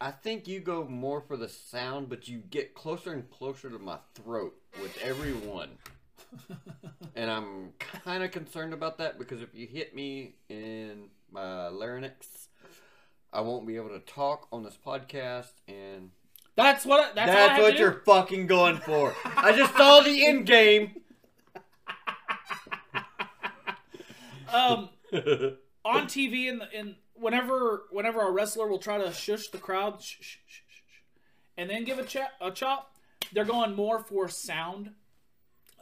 I 0.00 0.12
think 0.12 0.48
you 0.48 0.60
go 0.60 0.84
more 0.84 1.20
for 1.20 1.36
the 1.36 1.48
sound, 1.48 2.08
but 2.08 2.28
you 2.28 2.38
get 2.38 2.74
closer 2.74 3.12
and 3.12 3.28
closer 3.30 3.68
to 3.68 3.78
my 3.78 3.98
throat 4.14 4.54
with 4.80 4.96
every 5.02 5.32
one. 5.32 5.70
and 7.14 7.30
I'm 7.30 7.72
kind 8.04 8.22
of 8.22 8.30
concerned 8.30 8.72
about 8.72 8.96
that 8.98 9.18
because 9.18 9.42
if 9.42 9.54
you 9.54 9.66
hit 9.66 9.94
me 9.94 10.36
in 10.48 11.10
my 11.30 11.68
larynx, 11.68 12.48
I 13.32 13.40
won't 13.40 13.66
be 13.66 13.76
able 13.76 13.90
to 13.90 14.00
talk 14.00 14.48
on 14.52 14.62
this 14.62 14.76
podcast, 14.84 15.52
and 15.66 16.10
That's 16.56 16.84
what 16.84 17.14
that's, 17.14 17.30
that's, 17.30 17.58
I 17.58 17.62
what 17.62 17.78
you're 17.78 18.02
fucking 18.04 18.46
going 18.46 18.78
for. 18.78 19.14
I 19.24 19.52
just 19.56 19.76
saw 19.76 20.00
the 20.00 20.26
end 20.26 20.46
game. 20.46 21.02
um 24.52 24.88
on 25.84 26.06
TV 26.06 26.46
in 26.48 26.58
the, 26.58 26.68
in 26.78 26.96
whenever 27.14 27.84
whenever 27.90 28.26
a 28.26 28.30
wrestler 28.30 28.66
will 28.66 28.78
try 28.78 28.98
to 28.98 29.12
shush 29.12 29.48
the 29.48 29.58
crowd 29.58 30.02
shh, 30.02 30.16
shh, 30.20 30.36
shh, 30.46 30.60
and 31.56 31.68
then 31.68 31.84
give 31.84 31.98
a, 31.98 32.04
cha- 32.04 32.30
a 32.40 32.50
chop, 32.50 32.94
they're 33.32 33.44
going 33.44 33.74
more 33.74 33.98
for 33.98 34.28
sound 34.28 34.92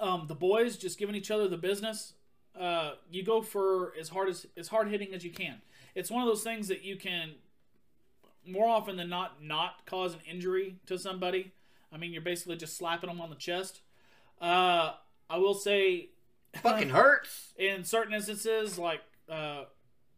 um, 0.00 0.26
the 0.26 0.34
boys 0.34 0.76
just 0.76 0.98
giving 0.98 1.14
each 1.14 1.30
other 1.30 1.48
the 1.48 1.56
business. 1.56 2.14
Uh, 2.58 2.92
you 3.10 3.22
go 3.22 3.42
for 3.42 3.92
as 3.98 4.08
hard 4.08 4.28
as 4.28 4.46
as 4.56 4.68
hard 4.68 4.88
hitting 4.88 5.12
as 5.14 5.24
you 5.24 5.30
can. 5.30 5.60
It's 5.94 6.10
one 6.10 6.22
of 6.22 6.28
those 6.28 6.42
things 6.42 6.68
that 6.68 6.84
you 6.84 6.96
can 6.96 7.32
more 8.46 8.68
often 8.68 8.96
than 8.96 9.08
not 9.08 9.42
not 9.42 9.84
cause 9.86 10.14
an 10.14 10.20
injury 10.30 10.76
to 10.86 10.98
somebody. 10.98 11.52
I 11.92 11.98
mean, 11.98 12.12
you're 12.12 12.22
basically 12.22 12.56
just 12.56 12.76
slapping 12.76 13.08
them 13.08 13.20
on 13.20 13.30
the 13.30 13.36
chest. 13.36 13.80
Uh, 14.40 14.92
I 15.30 15.38
will 15.38 15.54
say, 15.54 16.10
Fucking 16.62 16.90
hurts. 16.90 17.54
in 17.58 17.84
certain 17.84 18.12
instances, 18.14 18.78
like 18.78 19.00
uh, 19.28 19.64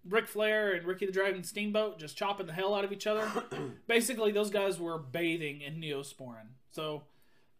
Ric 0.08 0.26
Flair 0.28 0.72
and 0.72 0.86
Ricky 0.86 1.06
the 1.06 1.12
Dragon 1.12 1.44
Steamboat 1.44 1.98
just 1.98 2.16
chopping 2.16 2.46
the 2.46 2.52
hell 2.52 2.74
out 2.74 2.84
of 2.84 2.92
each 2.92 3.06
other. 3.06 3.28
Basically, 3.86 4.32
those 4.32 4.50
guys 4.50 4.78
were 4.78 4.98
bathing 4.98 5.60
in 5.60 5.80
Neosporin. 5.80 6.48
So, 6.70 7.02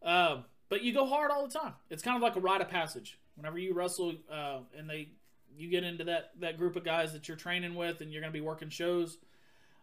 uh, 0.02 0.38
but 0.68 0.82
you 0.82 0.92
go 0.92 1.06
hard 1.06 1.30
all 1.30 1.46
the 1.46 1.52
time. 1.58 1.74
It's 1.90 2.02
kind 2.02 2.16
of 2.16 2.22
like 2.22 2.36
a 2.36 2.40
rite 2.40 2.60
of 2.60 2.68
passage. 2.68 3.18
Whenever 3.38 3.58
you 3.58 3.72
wrestle 3.72 4.14
uh, 4.30 4.58
and 4.76 4.90
they 4.90 5.08
you 5.56 5.70
get 5.70 5.84
into 5.84 6.04
that 6.04 6.32
that 6.40 6.58
group 6.58 6.76
of 6.76 6.84
guys 6.84 7.12
that 7.14 7.28
you're 7.28 7.36
training 7.36 7.74
with 7.74 8.00
and 8.00 8.12
you're 8.12 8.20
going 8.20 8.32
to 8.32 8.36
be 8.36 8.44
working 8.44 8.68
shows. 8.68 9.16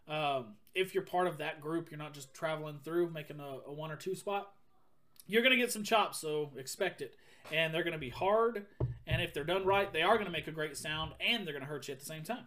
Um, 0.08 0.54
if 0.74 0.94
you're 0.94 1.02
part 1.02 1.26
of 1.26 1.38
that 1.38 1.60
group, 1.60 1.90
you're 1.90 1.98
not 1.98 2.14
just 2.14 2.32
traveling 2.32 2.78
through 2.84 3.10
making 3.10 3.40
a, 3.40 3.68
a 3.68 3.72
one 3.72 3.90
or 3.90 3.96
two 3.96 4.14
spot. 4.14 4.52
You're 5.26 5.42
going 5.42 5.56
to 5.56 5.60
get 5.60 5.72
some 5.72 5.82
chops, 5.82 6.20
so 6.20 6.52
expect 6.56 7.00
it. 7.02 7.16
And 7.52 7.74
they're 7.74 7.82
going 7.82 7.92
to 7.94 7.98
be 7.98 8.10
hard. 8.10 8.66
And 9.06 9.20
if 9.22 9.34
they're 9.34 9.42
done 9.44 9.64
right, 9.64 9.92
they 9.92 10.02
are 10.02 10.14
going 10.14 10.26
to 10.26 10.32
make 10.32 10.46
a 10.46 10.52
great 10.52 10.76
sound 10.76 11.12
and 11.20 11.44
they're 11.46 11.52
going 11.54 11.64
to 11.64 11.68
hurt 11.68 11.88
you 11.88 11.92
at 11.92 12.00
the 12.00 12.06
same 12.06 12.22
time. 12.22 12.46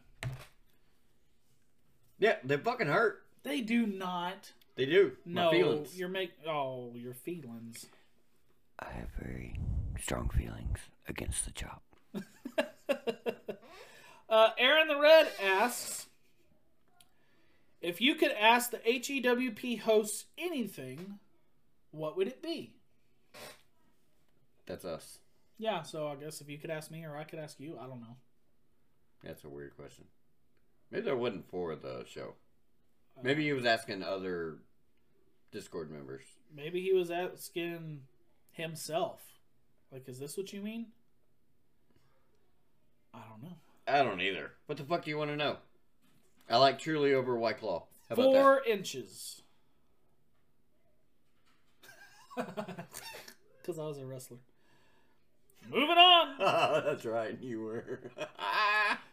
Yeah, 2.19 2.35
they 2.43 2.57
fucking 2.57 2.87
hurt. 2.87 3.23
They 3.43 3.61
do 3.61 3.85
not. 3.85 4.51
They 4.75 4.85
do. 4.85 5.13
No, 5.25 5.45
My 5.45 5.51
feelings. 5.51 5.97
you're 5.97 6.09
make. 6.09 6.31
Oh, 6.47 6.91
your 6.95 7.13
feelings. 7.13 7.85
I 8.79 8.91
have 8.91 9.09
very 9.19 9.57
strong 9.99 10.29
feelings 10.29 10.79
against 11.09 11.45
the 11.45 11.51
chop. 11.51 11.83
Uh, 14.29 14.51
Aaron 14.59 14.87
the 14.87 14.95
Red 14.95 15.27
asks 15.43 16.05
if 17.81 17.99
you 17.99 18.15
could 18.15 18.31
ask 18.31 18.71
the 18.71 18.77
HEWP 18.77 19.79
hosts 19.79 20.25
anything, 20.37 21.17
what 21.91 22.15
would 22.17 22.27
it 22.27 22.41
be? 22.41 22.75
That's 24.67 24.85
us. 24.85 25.19
Yeah, 25.57 25.81
so 25.81 26.07
I 26.07 26.15
guess 26.15 26.41
if 26.41 26.49
you 26.49 26.57
could 26.57 26.69
ask 26.69 26.91
me 26.91 27.03
or 27.05 27.17
I 27.17 27.23
could 27.23 27.39
ask 27.39 27.59
you, 27.59 27.77
I 27.79 27.87
don't 27.87 28.01
know. 28.01 28.17
That's 29.23 29.43
a 29.43 29.49
weird 29.49 29.75
question. 29.75 30.05
Maybe 30.91 31.05
that 31.05 31.17
wasn't 31.17 31.49
for 31.49 31.75
the 31.75 32.05
show. 32.07 32.35
Maybe 33.21 33.43
he 33.43 33.53
was 33.53 33.65
asking 33.65 34.03
other 34.03 34.57
Discord 35.51 35.91
members. 35.91 36.23
Maybe 36.55 36.81
he 36.81 36.93
was 36.93 37.11
asking 37.11 38.01
himself. 38.51 39.21
Like, 39.91 40.07
is 40.07 40.19
this 40.19 40.37
what 40.37 40.53
you 40.53 40.61
mean? 40.61 40.87
I 43.13 43.19
don't 43.29 43.43
know. 43.43 43.57
I 43.87 44.03
don't 44.03 44.21
either. 44.21 44.51
What 44.67 44.77
the 44.77 44.83
fuck 44.83 45.03
do 45.03 45.09
you 45.09 45.17
want 45.17 45.31
to 45.31 45.35
know? 45.37 45.57
I 46.49 46.57
like 46.57 46.79
Truly 46.79 47.13
over 47.13 47.37
White 47.37 47.59
Claw. 47.59 47.85
How 48.09 48.13
about 48.13 48.23
Four 48.23 48.61
inches. 48.67 49.41
Because 53.61 53.77
I 53.77 53.83
was 53.85 53.99
a 53.99 54.05
wrestler. 54.05 54.37
Moving 55.69 55.97
on. 55.97 56.37
that? 56.39 56.83
That's 56.85 57.05
right, 57.05 57.37
you 57.39 57.61
were. 57.61 57.99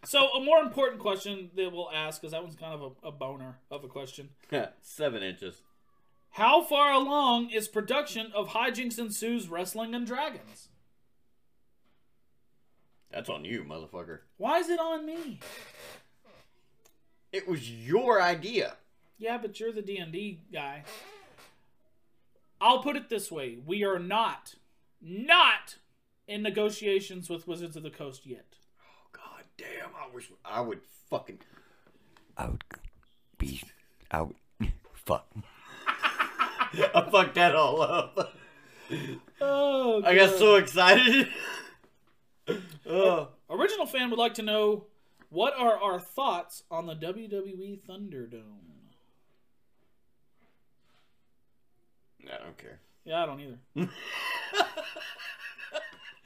So, 0.05 0.29
a 0.29 0.41
more 0.41 0.61
important 0.61 1.01
question 1.01 1.51
that 1.57 1.73
we'll 1.73 1.91
ask, 1.93 2.21
because 2.21 2.31
that 2.31 2.41
one's 2.41 2.55
kind 2.55 2.73
of 2.73 2.95
a, 3.03 3.09
a 3.09 3.11
boner 3.11 3.59
of 3.73 3.83
a 3.83 3.89
question. 3.89 4.29
Seven 4.81 5.21
inches. 5.25 5.63
How 6.31 6.63
far 6.63 6.93
along 6.93 7.51
is 7.51 7.67
production 7.67 8.31
of 8.33 8.51
Hijinks 8.51 9.01
Ensues 9.01 9.49
Wrestling 9.49 9.97
and 9.97 10.07
Dragons? 10.07 10.69
That's 13.17 13.31
on 13.31 13.47
you, 13.47 13.65
motherfucker. 13.65 14.19
Why 14.37 14.59
is 14.59 14.69
it 14.69 14.79
on 14.79 15.07
me? 15.07 15.41
It 17.33 17.49
was 17.49 17.71
your 17.71 18.21
idea. 18.21 18.75
Yeah, 19.17 19.39
but 19.39 19.59
you're 19.59 19.73
the 19.73 19.81
D&D 19.81 20.43
guy. 20.53 20.85
I'll 22.61 22.83
put 22.83 22.95
it 22.95 23.09
this 23.09 23.33
way. 23.33 23.57
We 23.65 23.85
are 23.85 23.99
not, 23.99 24.57
not 25.01 25.77
in 26.29 26.43
negotiations 26.43 27.31
with 27.31 27.49
Wizards 27.49 27.75
of 27.75 27.85
the 27.85 27.91
Coast 27.91 28.27
yet. 28.27 28.57
Oh, 28.83 29.09
God 29.13 29.45
damn. 29.57 29.95
I 29.99 30.15
wish 30.15 30.31
I 30.45 30.61
would 30.61 30.83
fucking. 31.09 31.39
I 32.37 32.49
would 32.49 32.65
be. 33.39 33.63
I 34.11 34.21
would. 34.21 34.37
Fuck. 34.93 35.27
I 35.89 37.09
fucked 37.11 37.37
that 37.37 37.55
all 37.55 37.81
up. 37.81 38.35
Oh, 39.41 40.03
god 40.03 40.09
I 40.11 40.15
got 40.17 40.37
so 40.37 40.57
excited. 40.57 41.29
oh. 42.89 43.29
Original 43.49 43.87
fan 43.87 44.11
would 44.11 44.19
like 44.19 44.35
to 44.35 44.43
know 44.43 44.87
what 45.29 45.55
are 45.59 45.77
our 45.77 46.01
thoughts 46.01 46.63
on 46.71 46.87
the 46.87 46.95
WWE 46.95 47.81
Thunderdome? 47.89 48.67
I 52.25 52.39
don't 52.43 52.59
care. 52.59 52.81
Yeah, 53.05 53.23
I 53.23 53.27
don't 53.27 53.41
either. 53.41 53.89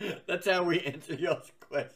That's 0.26 0.48
how 0.48 0.62
we 0.62 0.80
answer 0.80 1.14
y'all's 1.14 1.52
question. 1.60 1.90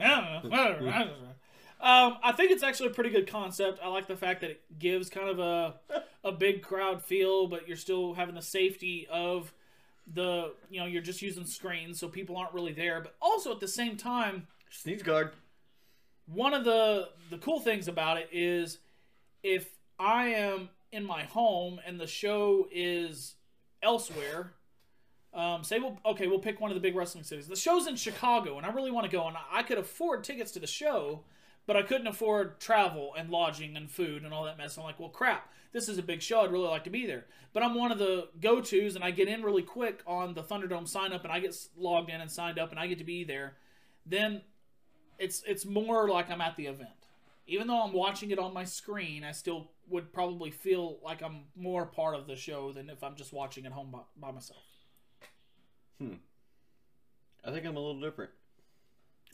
I 0.00 0.40
don't 0.40 0.44
know. 0.44 0.50
Whatever. 0.50 0.88
I 0.88 0.98
don't 0.98 1.22
know. 1.22 1.34
Um, 1.80 2.16
I 2.22 2.32
think 2.32 2.50
it's 2.50 2.62
actually 2.62 2.88
a 2.88 2.94
pretty 2.94 3.10
good 3.10 3.26
concept. 3.26 3.78
I 3.82 3.88
like 3.88 4.06
the 4.06 4.16
fact 4.16 4.40
that 4.40 4.50
it 4.50 4.62
gives 4.78 5.10
kind 5.10 5.28
of 5.28 5.38
a 5.38 5.74
a 6.24 6.32
big 6.32 6.62
crowd 6.62 7.02
feel, 7.02 7.46
but 7.46 7.68
you're 7.68 7.76
still 7.76 8.14
having 8.14 8.34
the 8.34 8.42
safety 8.42 9.06
of 9.10 9.52
the 10.12 10.52
you 10.70 10.80
know 10.80 10.86
you're 10.86 11.02
just 11.02 11.22
using 11.22 11.44
screens, 11.46 11.98
so 11.98 12.08
people 12.08 12.36
aren't 12.36 12.52
really 12.52 12.72
there. 12.72 13.00
But 13.00 13.14
also 13.20 13.52
at 13.52 13.60
the 13.60 13.68
same 13.68 13.96
time, 13.96 14.46
Sneeze 14.70 15.02
guard. 15.02 15.32
one 16.26 16.54
of 16.54 16.64
the 16.64 17.08
the 17.30 17.38
cool 17.38 17.60
things 17.60 17.88
about 17.88 18.16
it 18.18 18.28
is 18.32 18.78
if 19.42 19.76
I 19.98 20.26
am 20.28 20.68
in 20.92 21.04
my 21.04 21.24
home 21.24 21.80
and 21.86 22.00
the 22.00 22.06
show 22.06 22.68
is 22.72 23.34
elsewhere. 23.82 24.52
Um, 25.32 25.64
say 25.64 25.80
we'll 25.80 25.98
okay, 26.06 26.28
we'll 26.28 26.38
pick 26.38 26.60
one 26.60 26.70
of 26.70 26.76
the 26.76 26.80
big 26.80 26.94
wrestling 26.94 27.24
cities. 27.24 27.48
The 27.48 27.56
show's 27.56 27.88
in 27.88 27.96
Chicago, 27.96 28.56
and 28.56 28.64
I 28.64 28.70
really 28.70 28.92
want 28.92 29.04
to 29.06 29.10
go, 29.10 29.26
and 29.26 29.36
I 29.50 29.64
could 29.64 29.78
afford 29.78 30.22
tickets 30.22 30.52
to 30.52 30.60
the 30.60 30.66
show, 30.68 31.24
but 31.66 31.76
I 31.76 31.82
couldn't 31.82 32.06
afford 32.06 32.60
travel 32.60 33.12
and 33.16 33.30
lodging 33.30 33.76
and 33.76 33.90
food 33.90 34.22
and 34.22 34.32
all 34.32 34.44
that 34.44 34.58
mess. 34.58 34.76
I'm 34.76 34.84
like, 34.84 35.00
well, 35.00 35.08
crap, 35.08 35.50
this 35.72 35.88
is 35.88 35.98
a 35.98 36.02
big 36.02 36.22
show. 36.22 36.42
I'd 36.42 36.52
really 36.52 36.68
like 36.68 36.84
to 36.84 36.90
be 36.90 37.06
there, 37.06 37.26
but 37.52 37.62
I'm 37.62 37.74
one 37.74 37.92
of 37.92 37.98
the 37.98 38.28
go 38.40 38.60
tos, 38.60 38.94
and 38.94 39.04
I 39.04 39.10
get 39.10 39.28
in 39.28 39.42
really 39.42 39.62
quick 39.62 40.02
on 40.06 40.34
the 40.34 40.42
Thunderdome 40.42 40.88
sign 40.88 41.12
up, 41.12 41.24
and 41.24 41.32
I 41.32 41.40
get 41.40 41.56
logged 41.76 42.10
in 42.10 42.20
and 42.20 42.30
signed 42.30 42.58
up, 42.58 42.70
and 42.70 42.78
I 42.78 42.86
get 42.86 42.98
to 42.98 43.04
be 43.04 43.24
there. 43.24 43.54
Then 44.06 44.42
it's 45.18 45.42
it's 45.46 45.64
more 45.64 46.08
like 46.08 46.30
I'm 46.30 46.40
at 46.40 46.56
the 46.56 46.66
event. 46.66 46.90
Even 47.46 47.66
though 47.66 47.82
I'm 47.82 47.92
watching 47.92 48.30
it 48.30 48.38
on 48.38 48.54
my 48.54 48.64
screen, 48.64 49.22
I 49.22 49.32
still 49.32 49.70
would 49.88 50.12
probably 50.12 50.50
feel 50.50 50.98
like 51.04 51.22
I'm 51.22 51.42
more 51.54 51.84
part 51.84 52.14
of 52.14 52.26
the 52.26 52.36
show 52.36 52.72
than 52.72 52.88
if 52.88 53.02
I'm 53.04 53.16
just 53.16 53.32
watching 53.32 53.66
at 53.66 53.72
home 53.72 53.90
by, 53.90 53.98
by 54.18 54.30
myself. 54.30 54.62
Hmm. 55.98 56.14
I 57.44 57.50
think 57.50 57.66
I'm 57.66 57.76
a 57.76 57.80
little 57.80 58.00
different. 58.00 58.30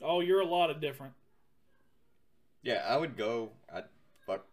Oh, 0.01 0.19
you're 0.19 0.41
a 0.41 0.45
lot 0.45 0.69
of 0.69 0.81
different. 0.81 1.13
Yeah, 2.63 2.85
I 2.87 2.97
would 2.97 3.17
go. 3.17 3.51
I'd 3.73 3.85
fuck 4.25 4.45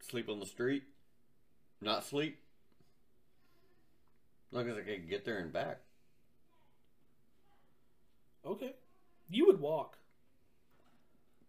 sleep 0.00 0.28
on 0.28 0.40
the 0.40 0.46
street, 0.46 0.82
not 1.80 2.04
sleep. 2.04 2.38
As 4.50 4.56
long 4.56 4.68
as 4.68 4.76
I 4.76 4.80
could 4.80 5.08
get 5.08 5.24
there 5.24 5.38
and 5.38 5.52
back. 5.52 5.80
Okay. 8.46 8.74
You 9.28 9.46
would 9.46 9.60
walk. 9.60 9.98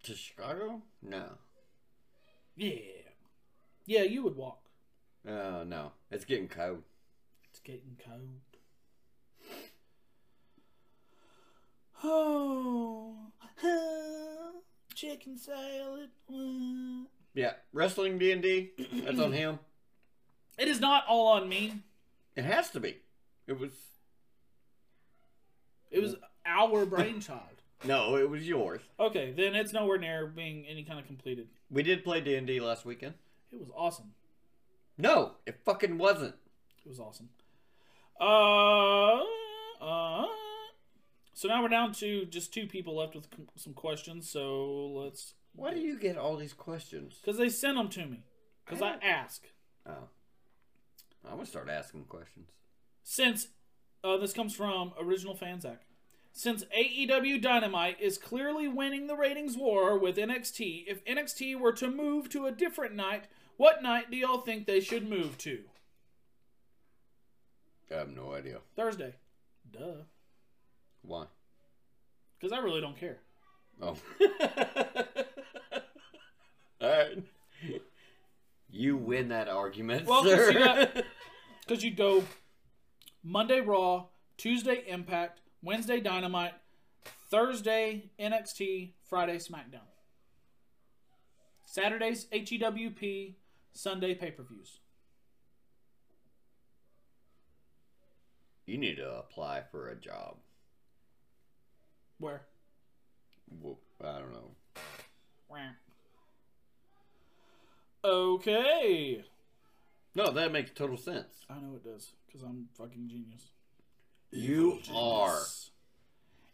To 0.04 0.16
Chicago? 0.16 0.82
No. 1.02 1.26
Yeah. 2.56 2.80
Yeah, 3.86 4.04
you 4.04 4.24
would 4.24 4.36
walk. 4.36 4.62
Uh, 5.28 5.64
no. 5.66 5.92
It's 6.12 6.26
getting 6.26 6.48
cold. 6.48 6.84
It's 7.50 7.60
getting 7.60 7.98
cold. 8.06 8.42
Oh, 12.04 13.16
chicken 14.96 15.38
salad. 15.38 16.10
Yeah, 17.34 17.54
wrestling 17.74 18.18
D 18.18 18.32
and 18.32 18.42
D. 18.42 18.72
That's 19.04 19.20
on 19.20 19.34
him. 19.34 19.60
It 20.58 20.68
is 20.70 20.80
not 20.80 21.04
all 21.08 21.28
on 21.28 21.50
me. 21.50 21.82
It 22.36 22.46
has 22.46 22.70
to 22.72 22.80
be. 22.80 22.98
It 23.46 23.60
was 23.60 23.72
It 25.92 26.02
was 26.02 26.16
our 26.46 26.86
brainchild. 26.86 27.42
no, 27.86 28.16
it 28.16 28.30
was 28.30 28.48
yours. 28.48 28.82
Okay, 29.00 29.34
then 29.36 29.54
it's 29.54 29.74
nowhere 29.74 29.98
near 29.98 30.28
being 30.28 30.66
any 30.66 30.84
kind 30.84 31.00
of 31.00 31.06
completed. 31.06 31.50
We 31.70 31.84
did 31.84 32.04
play 32.04 32.22
D 32.22 32.36
and 32.36 32.48
D 32.48 32.60
last 32.62 32.86
weekend. 32.86 33.16
It 33.52 33.60
was 33.60 33.70
awesome. 33.76 34.14
No, 34.98 35.34
it 35.46 35.60
fucking 35.66 35.98
wasn't. 35.98 36.36
It 36.86 36.90
was 36.90 37.00
awesome. 37.00 37.30
Uh, 38.20 39.20
uh, 39.84 40.28
so 41.36 41.48
now 41.48 41.62
we're 41.62 41.68
down 41.70 41.92
to 41.94 42.26
just 42.26 42.52
two 42.52 42.66
people 42.66 42.96
left 42.96 43.14
with 43.14 43.28
some 43.56 43.74
questions. 43.74 44.28
So 44.28 44.88
let's, 44.88 45.36
Why 45.54 45.72
do 45.74 45.80
you 45.80 46.00
get 46.00 46.18
all 46.18 46.36
these 46.38 46.54
questions? 46.54 47.20
because 47.22 47.38
they 47.38 47.50
sent 47.50 47.78
them 47.78 47.90
to 47.90 48.06
me, 48.08 48.24
because 48.66 48.82
I 48.82 48.96
ask. 49.04 49.46
Oh, 49.88 50.10
I'm 51.24 51.36
gonna 51.36 51.46
start 51.46 51.70
asking 51.70 52.06
questions. 52.06 52.50
Since 53.04 53.50
Uh, 54.04 54.18
this 54.18 54.34
comes 54.34 54.56
from 54.56 54.94
original 55.00 55.36
fan 55.36 55.60
Zach. 55.62 55.82
Since 56.32 56.64
AEW 56.66 57.42
Dynamite 57.42 58.00
is 58.00 58.18
clearly 58.18 58.68
winning 58.68 59.08
the 59.08 59.16
ratings 59.16 59.56
war 59.58 59.98
with 59.98 60.18
NXT, 60.18 60.84
if 60.88 61.04
NXT 61.06 61.56
were 61.60 61.72
to 61.74 61.90
move 61.90 62.30
to 62.30 62.46
a 62.46 62.52
different 62.52 62.94
night, 62.94 63.26
what 63.58 63.82
night 63.82 64.12
do 64.12 64.18
y'all 64.18 64.42
think 64.42 64.66
they 64.68 64.80
should 64.82 65.08
move 65.10 65.38
to? 65.40 65.64
I 67.90 67.96
have 67.96 68.10
no 68.10 68.34
idea. 68.34 68.60
Thursday. 68.76 69.16
Duh. 69.72 70.04
Why? 71.08 71.26
Because 72.40 72.52
I 72.52 72.60
really 72.60 72.82
don't 72.82 72.98
care. 72.98 73.18
Oh. 73.82 73.96
Alright. 76.82 77.24
You 78.70 78.98
win 78.98 79.30
that 79.30 79.48
argument, 79.48 80.06
Well. 80.06 80.24
Because 80.24 81.84
you'd 81.84 81.96
go 81.96 82.24
Monday 83.24 83.62
Raw, 83.62 84.06
Tuesday 84.38 84.84
Impact, 84.88 85.42
Wednesday 85.62 86.00
Dynamite, 86.00 86.54
Thursday 87.30 88.10
NXT, 88.20 88.92
Friday 89.04 89.38
SmackDown. 89.38 89.88
Saturdays 91.64 92.28
HEWP, 92.32 93.36
Sunday 93.74 94.14
pay 94.16 94.32
per 94.32 94.44
views. 94.44 94.80
you 98.66 98.78
need 98.78 98.96
to 98.96 99.10
apply 99.10 99.62
for 99.72 99.90
a 99.90 99.96
job. 99.96 100.38
Where? 102.20 102.42
Well, 103.62 103.78
I 104.04 104.20
don't 104.20 104.34
know. 104.34 104.52
Where? 105.48 105.76
Okay. 108.04 109.24
No, 110.14 110.32
that 110.32 110.52
makes 110.52 110.72
total 110.72 110.98
sense. 110.98 111.46
I 111.50 111.56
know 111.56 111.76
it 111.76 111.84
does 111.84 112.12
because 112.26 112.44
I'm 112.44 112.70
fucking 112.78 113.10
genius. 113.10 113.50
You 114.32 114.80
are. 114.94 115.40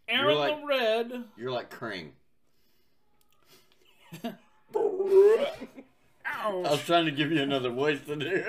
Aaron 0.07 0.37
like- 0.37 0.59
the 0.59 0.65
Red. 0.65 1.23
You're 1.37 1.51
like 1.51 1.69
Krang. 1.69 2.11
I 6.25 6.49
was 6.49 6.81
trying 6.85 7.05
to 7.05 7.11
give 7.11 7.31
you 7.31 7.41
another 7.41 7.69
voice 7.69 7.99
to 8.07 8.15
do. 8.15 8.43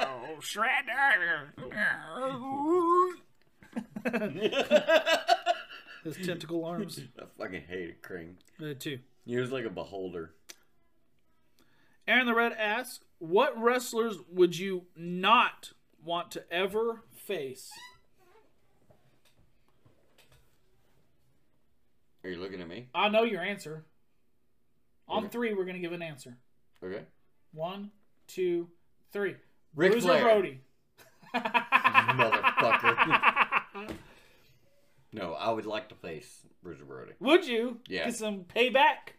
oh, 0.00 0.38
Shredder. 0.40 1.48
His 6.04 6.16
tentacle 6.16 6.64
arms. 6.64 7.00
I 7.18 7.24
fucking 7.38 7.62
hated 7.68 8.02
Krang. 8.02 8.34
Uh, 8.60 8.74
too. 8.78 8.98
He 9.24 9.36
was 9.36 9.52
like 9.52 9.64
a 9.64 9.70
beholder. 9.70 10.32
Aaron 12.08 12.26
the 12.26 12.34
Red 12.34 12.52
asks, 12.52 13.00
"What 13.18 13.60
wrestlers 13.60 14.16
would 14.28 14.58
you 14.58 14.86
not 14.96 15.72
want 16.04 16.30
to 16.32 16.52
ever 16.52 17.02
face?" 17.12 17.70
Are 22.24 22.30
you 22.30 22.38
looking 22.40 22.60
at 22.60 22.68
me? 22.68 22.88
I 22.94 23.08
know 23.08 23.22
your 23.24 23.42
answer. 23.42 23.84
On 25.08 25.24
Okay. 25.24 25.32
three, 25.32 25.54
we're 25.54 25.64
gonna 25.64 25.78
give 25.80 25.92
an 25.92 26.02
answer. 26.02 26.36
Okay. 26.82 27.04
One, 27.52 27.90
two, 28.26 28.68
three. 29.12 29.36
Ric 29.74 29.92
Bruiser. 29.92 30.20
Brody. 30.20 30.60
Motherfucker. 31.34 33.31
No, 35.12 35.34
I 35.34 35.50
would 35.50 35.66
like 35.66 35.88
to 35.90 35.94
face 35.94 36.46
Bruiser 36.62 36.84
Brody. 36.84 37.12
Would 37.20 37.46
you? 37.46 37.80
Yeah. 37.86 38.06
Get 38.06 38.16
some 38.16 38.44
payback. 38.44 39.14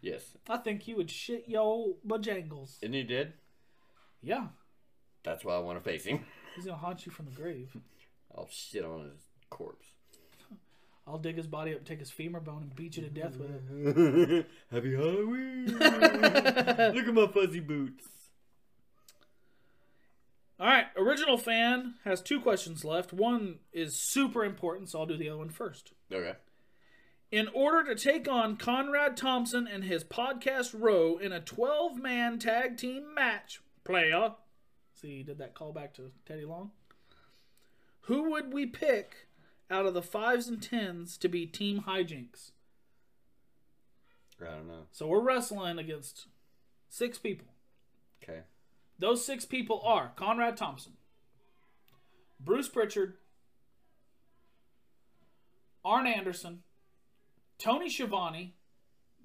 Yes. 0.00 0.36
I 0.48 0.56
think 0.56 0.88
you 0.88 0.96
would 0.96 1.10
shit 1.10 1.44
your 1.46 1.62
old 1.62 1.96
bojangles. 2.06 2.78
Isn't 2.82 2.92
he 2.92 3.02
dead? 3.02 3.34
Yeah. 4.22 4.48
That's 5.22 5.44
why 5.44 5.54
I 5.54 5.58
want 5.58 5.82
to 5.82 5.88
face 5.88 6.04
him. 6.04 6.24
He's 6.56 6.64
gonna 6.64 6.78
haunt 6.78 7.06
you 7.06 7.12
from 7.12 7.26
the 7.26 7.32
grave. 7.32 7.76
I'll 8.36 8.48
shit 8.50 8.84
on 8.84 9.04
his 9.04 9.20
corpse. 9.50 9.86
I'll 11.06 11.18
dig 11.18 11.36
his 11.36 11.46
body 11.46 11.74
up, 11.74 11.84
take 11.84 11.98
his 11.98 12.10
femur 12.10 12.40
bone, 12.40 12.62
and 12.62 12.76
beat 12.76 12.96
you 12.96 13.02
to 13.02 13.10
death 13.10 13.36
with 13.36 13.50
it. 13.50 14.46
Happy 14.72 14.94
Halloween! 14.94 15.66
Look 15.66 17.08
at 17.08 17.14
my 17.14 17.26
fuzzy 17.26 17.60
boots. 17.60 18.04
All 20.60 20.66
right, 20.66 20.88
original 20.94 21.38
fan 21.38 21.94
has 22.04 22.20
two 22.20 22.38
questions 22.38 22.84
left. 22.84 23.14
One 23.14 23.60
is 23.72 23.98
super 23.98 24.44
important, 24.44 24.90
so 24.90 25.00
I'll 25.00 25.06
do 25.06 25.16
the 25.16 25.30
other 25.30 25.38
one 25.38 25.48
first. 25.48 25.92
Okay. 26.12 26.34
In 27.32 27.48
order 27.54 27.94
to 27.94 27.98
take 27.98 28.28
on 28.28 28.58
Conrad 28.58 29.16
Thompson 29.16 29.66
and 29.66 29.84
his 29.84 30.04
podcast 30.04 30.74
row 30.78 31.16
in 31.16 31.32
a 31.32 31.40
12 31.40 31.96
man 31.96 32.38
tag 32.38 32.76
team 32.76 33.14
match, 33.14 33.62
player. 33.84 34.34
See, 34.92 35.18
he 35.18 35.22
did 35.22 35.38
that 35.38 35.54
callback 35.54 35.94
to 35.94 36.10
Teddy 36.26 36.44
Long. 36.44 36.72
Who 38.02 38.30
would 38.30 38.52
we 38.52 38.66
pick 38.66 39.28
out 39.70 39.86
of 39.86 39.94
the 39.94 40.02
fives 40.02 40.46
and 40.46 40.62
tens 40.62 41.16
to 41.18 41.28
be 41.28 41.46
Team 41.46 41.84
Hijinks? 41.86 42.50
I 44.42 44.56
don't 44.56 44.68
know. 44.68 44.86
So 44.92 45.06
we're 45.06 45.22
wrestling 45.22 45.78
against 45.78 46.26
six 46.90 47.16
people. 47.16 47.46
Okay. 48.22 48.40
Those 49.00 49.24
six 49.24 49.46
people 49.46 49.80
are 49.82 50.12
Conrad 50.14 50.58
Thompson, 50.58 50.92
Bruce 52.38 52.68
Pritchard, 52.68 53.14
Arn 55.82 56.06
Anderson, 56.06 56.62
Tony 57.58 57.88
Schiavone, 57.88 58.54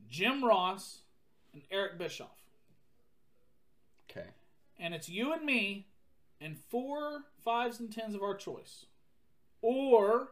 Jim 0.09 0.45
Ross, 0.45 0.99
and 1.51 1.61
Eric 1.69 1.97
Bischoff. 1.97 2.45
Okay. 4.09 4.29
And 4.79 4.93
it's 4.93 5.09
you 5.09 5.33
and 5.33 5.43
me 5.43 5.88
and 6.39 6.57
four 6.57 7.25
fives 7.43 7.77
and 7.77 7.91
tens 7.91 8.15
of 8.15 8.23
our 8.23 8.35
choice. 8.35 8.85
Or 9.61 10.29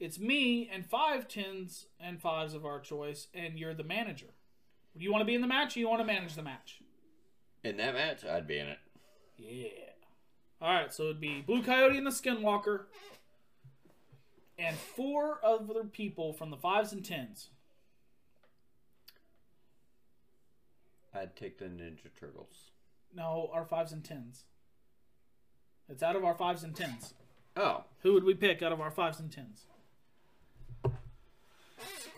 it's 0.00 0.18
me 0.18 0.70
and 0.72 0.86
five 0.86 1.28
tens 1.28 1.86
and 2.00 2.18
fives 2.18 2.54
of 2.54 2.64
our 2.64 2.80
choice, 2.80 3.26
and 3.34 3.58
you're 3.58 3.74
the 3.74 3.84
manager. 3.84 4.28
Do 4.96 5.04
you 5.04 5.12
want 5.12 5.20
to 5.20 5.26
be 5.26 5.34
in 5.34 5.42
the 5.42 5.46
match 5.46 5.76
or 5.76 5.80
you 5.80 5.88
want 5.88 6.00
to 6.00 6.06
manage 6.06 6.34
the 6.34 6.42
match? 6.42 6.80
In 7.64 7.76
that 7.78 7.94
match, 7.94 8.24
I'd 8.24 8.46
be 8.46 8.58
in 8.58 8.68
it. 8.68 8.78
Yeah. 9.36 9.68
All 10.60 10.72
right, 10.72 10.92
so 10.92 11.04
it'd 11.04 11.20
be 11.20 11.40
Blue 11.40 11.62
Coyote 11.62 11.96
and 11.96 12.06
the 12.06 12.10
Skinwalker, 12.10 12.84
and 14.58 14.76
four 14.76 15.38
other 15.44 15.84
people 15.84 16.32
from 16.32 16.50
the 16.50 16.56
fives 16.56 16.92
and 16.92 17.04
tens. 17.04 17.50
I'd 21.14 21.36
take 21.36 21.58
the 21.58 21.66
Ninja 21.66 22.08
Turtles. 22.18 22.70
No, 23.14 23.50
our 23.52 23.64
fives 23.64 23.92
and 23.92 24.04
tens. 24.04 24.44
It's 25.88 26.02
out 26.02 26.16
of 26.16 26.24
our 26.24 26.34
fives 26.34 26.62
and 26.62 26.76
tens. 26.76 27.14
Oh, 27.56 27.84
Who 28.02 28.12
would 28.12 28.24
we 28.24 28.34
pick 28.34 28.62
out 28.62 28.72
of 28.72 28.80
our 28.80 28.90
fives 28.90 29.18
and 29.18 29.32
tens? 29.32 29.62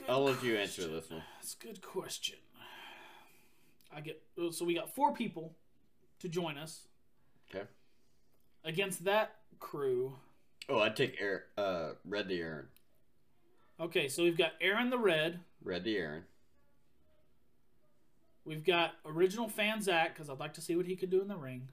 I'll 0.08 0.24
let 0.24 0.42
you 0.42 0.56
answer 0.56 0.86
this 0.88 1.08
one. 1.08 1.22
That's 1.38 1.56
a 1.60 1.64
good 1.66 1.80
question. 1.82 2.36
I 3.94 4.00
get 4.00 4.22
so 4.52 4.64
we 4.64 4.74
got 4.74 4.94
four 4.94 5.12
people 5.12 5.56
to 6.20 6.28
join 6.28 6.56
us 6.58 6.86
Okay. 7.54 7.64
against 8.64 9.04
that 9.04 9.36
crew. 9.58 10.16
Oh, 10.68 10.78
I'd 10.80 10.94
take 10.96 11.16
Aaron, 11.20 11.42
uh, 11.58 11.88
Red 12.04 12.28
the 12.28 12.40
Aaron. 12.40 12.66
Okay, 13.80 14.08
so 14.08 14.22
we've 14.22 14.36
got 14.38 14.52
Aaron 14.60 14.90
the 14.90 14.98
Red. 14.98 15.40
Red 15.62 15.84
the 15.84 15.96
Aaron. 15.96 16.24
We've 18.44 18.64
got 18.64 18.92
original 19.04 19.48
fan 19.48 19.82
Zach 19.82 20.14
because 20.14 20.30
I'd 20.30 20.38
like 20.40 20.54
to 20.54 20.60
see 20.60 20.76
what 20.76 20.86
he 20.86 20.96
could 20.96 21.10
do 21.10 21.20
in 21.20 21.28
the 21.28 21.36
ring. 21.36 21.68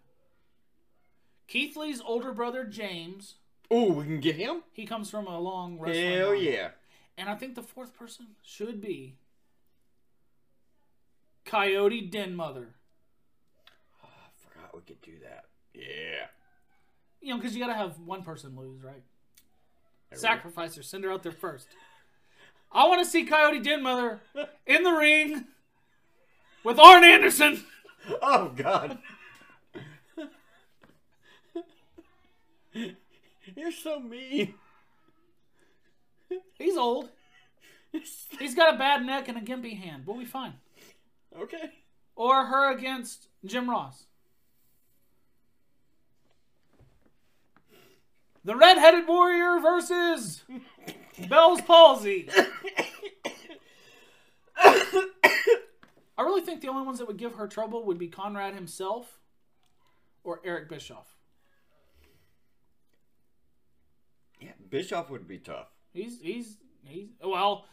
Keith 1.48 1.78
Lee's 1.78 2.02
older 2.02 2.34
brother 2.34 2.66
James. 2.66 3.36
Oh, 3.72 3.92
we 3.94 4.04
can 4.06 4.20
get 4.20 4.36
him? 4.36 4.64
He 4.74 4.86
comes 4.86 5.10
from 5.10 5.28
a 5.28 5.40
long 5.40 5.80
wrestling 5.80 6.14
Hell 6.14 6.30
line. 6.32 6.44
yeah. 6.44 6.70
And 7.18 7.30
I 7.30 7.36
think 7.36 7.56
the 7.56 7.64
fourth 7.64 7.94
person 7.94 8.28
should 8.44 8.80
be 8.82 9.16
Coyote 11.48 12.02
Den 12.02 12.36
Mother. 12.36 12.76
Oh, 14.04 14.08
I 14.08 14.30
forgot 14.48 14.76
we 14.76 14.82
could 14.82 15.02
do 15.02 15.14
that. 15.24 15.46
Yeah. 15.74 16.28
You 17.22 17.30
know, 17.30 17.38
because 17.38 17.56
you 17.56 17.62
got 17.62 17.72
to 17.72 17.78
have 17.78 17.98
one 18.00 18.22
person 18.24 18.56
lose, 18.56 18.84
right? 18.84 19.02
There 20.12 20.20
Sacrifice 20.20 20.76
her, 20.76 20.84
send 20.84 21.04
her 21.04 21.12
out 21.12 21.24
there 21.24 21.32
first. 21.32 21.68
I 22.72 22.88
want 22.88 23.04
to 23.04 23.10
see 23.10 23.26
Coyote 23.26 23.60
Den 23.60 23.82
Mother 23.82 24.20
in 24.66 24.84
the 24.84 24.92
ring 24.92 25.46
with 26.64 26.80
Arn 26.80 27.04
Anderson. 27.04 27.64
Oh, 28.22 28.54
God. 28.56 29.00
You're 32.74 33.72
so 33.74 34.00
mean. 34.00 34.54
He's 36.58 36.78
old. 36.78 37.10
He's 38.40 38.56
got 38.56 38.74
a 38.74 38.78
bad 38.78 39.06
neck 39.06 39.28
and 39.28 39.38
a 39.38 39.42
gimpy 39.42 39.78
hand. 39.78 40.04
We'll 40.06 40.18
be 40.18 40.24
fine. 40.24 40.54
Okay. 41.36 41.72
Or 42.16 42.46
her 42.46 42.72
against 42.72 43.28
Jim 43.46 43.70
Ross. 43.70 44.06
The 48.44 48.56
Red-Headed 48.56 49.08
Warrior 49.08 49.60
versus 49.60 50.44
Bell's 51.28 51.62
Palsy. 51.62 52.30
I 56.18 56.24
really 56.24 56.42
think 56.42 56.62
the 56.62 56.70
only 56.70 56.84
ones 56.86 57.00
that 57.00 57.08
would 57.08 57.18
give 57.18 57.36
her 57.36 57.48
trouble 57.48 57.84
would 57.86 58.00
be 58.00 58.08
Conrad 58.08 58.56
himself 58.56 59.20
or 60.24 60.40
Eric 60.44 60.70
Bischoff. 60.70 61.18
Yeah, 64.40 64.52
Bischoff 64.70 65.10
would 65.10 65.28
be 65.28 65.40
tough. 65.40 65.68
He's 65.94 66.20
he's 66.22 66.58
he's 66.86 67.10
well. 67.24 67.66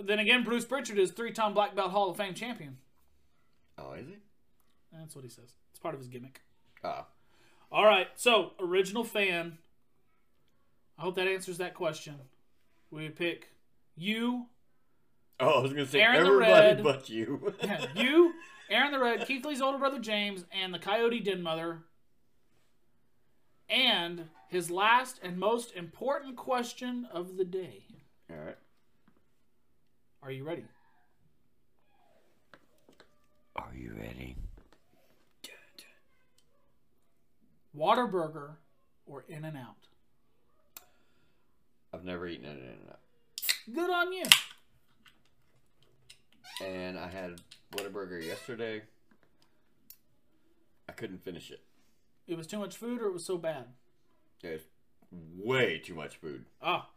Then 0.00 0.18
again, 0.18 0.44
Bruce 0.44 0.64
Pritchard 0.64 0.98
is 0.98 1.10
three-time 1.10 1.52
black 1.52 1.76
belt 1.76 1.90
Hall 1.90 2.10
of 2.10 2.16
Fame 2.16 2.32
champion. 2.32 2.78
Oh, 3.78 3.92
is 3.92 4.06
he? 4.06 4.16
That's 4.92 5.14
what 5.14 5.24
he 5.24 5.30
says. 5.30 5.54
It's 5.70 5.80
part 5.80 5.94
of 5.94 6.00
his 6.00 6.08
gimmick. 6.08 6.40
Oh. 6.84 7.06
All 7.70 7.84
right. 7.84 8.08
So 8.14 8.52
original 8.60 9.04
fan. 9.04 9.58
I 10.98 11.02
hope 11.02 11.14
that 11.14 11.26
answers 11.26 11.58
that 11.58 11.74
question. 11.74 12.16
We 12.90 13.08
pick 13.08 13.48
you, 13.96 14.46
Oh, 15.42 15.58
I 15.58 15.62
was 15.62 15.72
gonna 15.72 15.86
say 15.86 16.00
Aaron 16.00 16.22
the 16.22 16.30
everybody 16.30 16.52
Red. 16.52 16.82
but 16.84 17.08
you. 17.10 17.52
you, 17.96 18.32
Aaron 18.70 18.92
the 18.92 19.00
Red, 19.00 19.26
Keith 19.26 19.44
Lee's 19.44 19.60
older 19.60 19.78
brother 19.78 19.98
James, 19.98 20.44
and 20.52 20.72
the 20.72 20.78
Coyote 20.78 21.20
Den 21.20 21.42
Mother. 21.42 21.80
And 23.68 24.28
his 24.48 24.70
last 24.70 25.18
and 25.22 25.38
most 25.38 25.74
important 25.74 26.36
question 26.36 27.08
of 27.12 27.36
the 27.36 27.44
day. 27.44 27.84
All 28.30 28.36
right. 28.36 28.58
Are 30.22 30.30
you 30.30 30.44
ready? 30.44 30.64
Are 33.56 33.72
you 33.74 33.92
ready? 33.98 34.36
Whataburger 37.76 38.56
or 39.06 39.24
In 39.28 39.44
and 39.44 39.56
Out? 39.56 39.88
I've 41.94 42.04
never 42.04 42.26
eaten 42.26 42.46
it 42.46 42.58
in 42.58 42.64
and 42.64 42.88
out. 42.90 43.00
Good 43.72 43.90
on 43.90 44.12
you. 44.12 44.24
And 46.64 46.98
I 46.98 47.08
had 47.08 47.40
Whataburger 47.72 48.22
yesterday. 48.24 48.82
I 50.88 50.92
couldn't 50.92 51.22
finish 51.24 51.50
it. 51.50 51.60
It 52.26 52.36
was 52.36 52.46
too 52.46 52.58
much 52.58 52.76
food 52.76 53.00
or 53.02 53.06
it 53.06 53.12
was 53.12 53.24
so 53.24 53.36
bad? 53.38 53.66
It's 54.42 54.64
way 55.36 55.78
too 55.78 55.94
much 55.94 56.16
food. 56.16 56.44
Ah, 56.62 56.88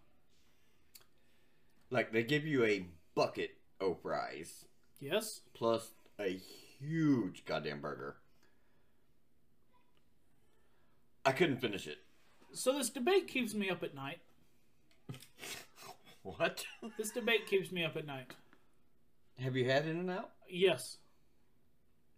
Like 1.90 2.12
they 2.12 2.24
give 2.24 2.46
you 2.46 2.64
a 2.66 2.86
bucket 3.16 3.58
of 3.80 4.02
fries 4.02 4.66
yes. 5.00 5.42
plus 5.54 5.92
a 6.20 6.40
huge 6.80 7.46
goddamn 7.46 7.82
burger. 7.82 8.18
I 11.26 11.32
couldn't 11.32 11.58
finish 11.58 11.88
it. 11.88 11.98
So 12.54 12.74
this 12.74 12.90
debate 12.90 13.28
keeps 13.28 13.54
me 13.54 13.70
up 13.70 13.84
at 13.84 13.96
night. 13.96 14.20
What? 16.26 16.66
This 16.98 17.12
debate 17.12 17.46
keeps 17.46 17.72
me 17.72 17.86
up 17.86 17.96
at 17.96 18.08
night. 18.08 18.34
Have 19.40 19.56
you 19.56 19.70
had 19.70 19.86
In 19.86 19.98
and 20.00 20.10
Out? 20.10 20.32
Yes. 20.50 20.98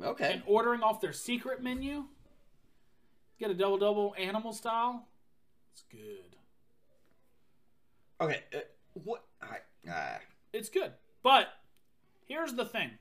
Okay. 0.01 0.31
And 0.31 0.43
ordering 0.45 0.81
off 0.81 1.01
their 1.01 1.12
secret 1.12 1.62
menu, 1.62 2.05
get 3.38 3.51
a 3.51 3.53
double 3.53 3.77
double 3.77 4.15
animal 4.17 4.53
style. 4.53 5.07
It's 5.73 5.83
good. 5.91 6.38
Okay. 8.21 8.43
Uh, 8.55 8.60
what? 8.93 9.23
I, 9.41 9.57
ah. 9.89 10.19
It's 10.53 10.69
good. 10.69 10.93
But 11.21 11.47
here's 12.27 12.53
the 12.53 12.65
thing. 12.65 12.91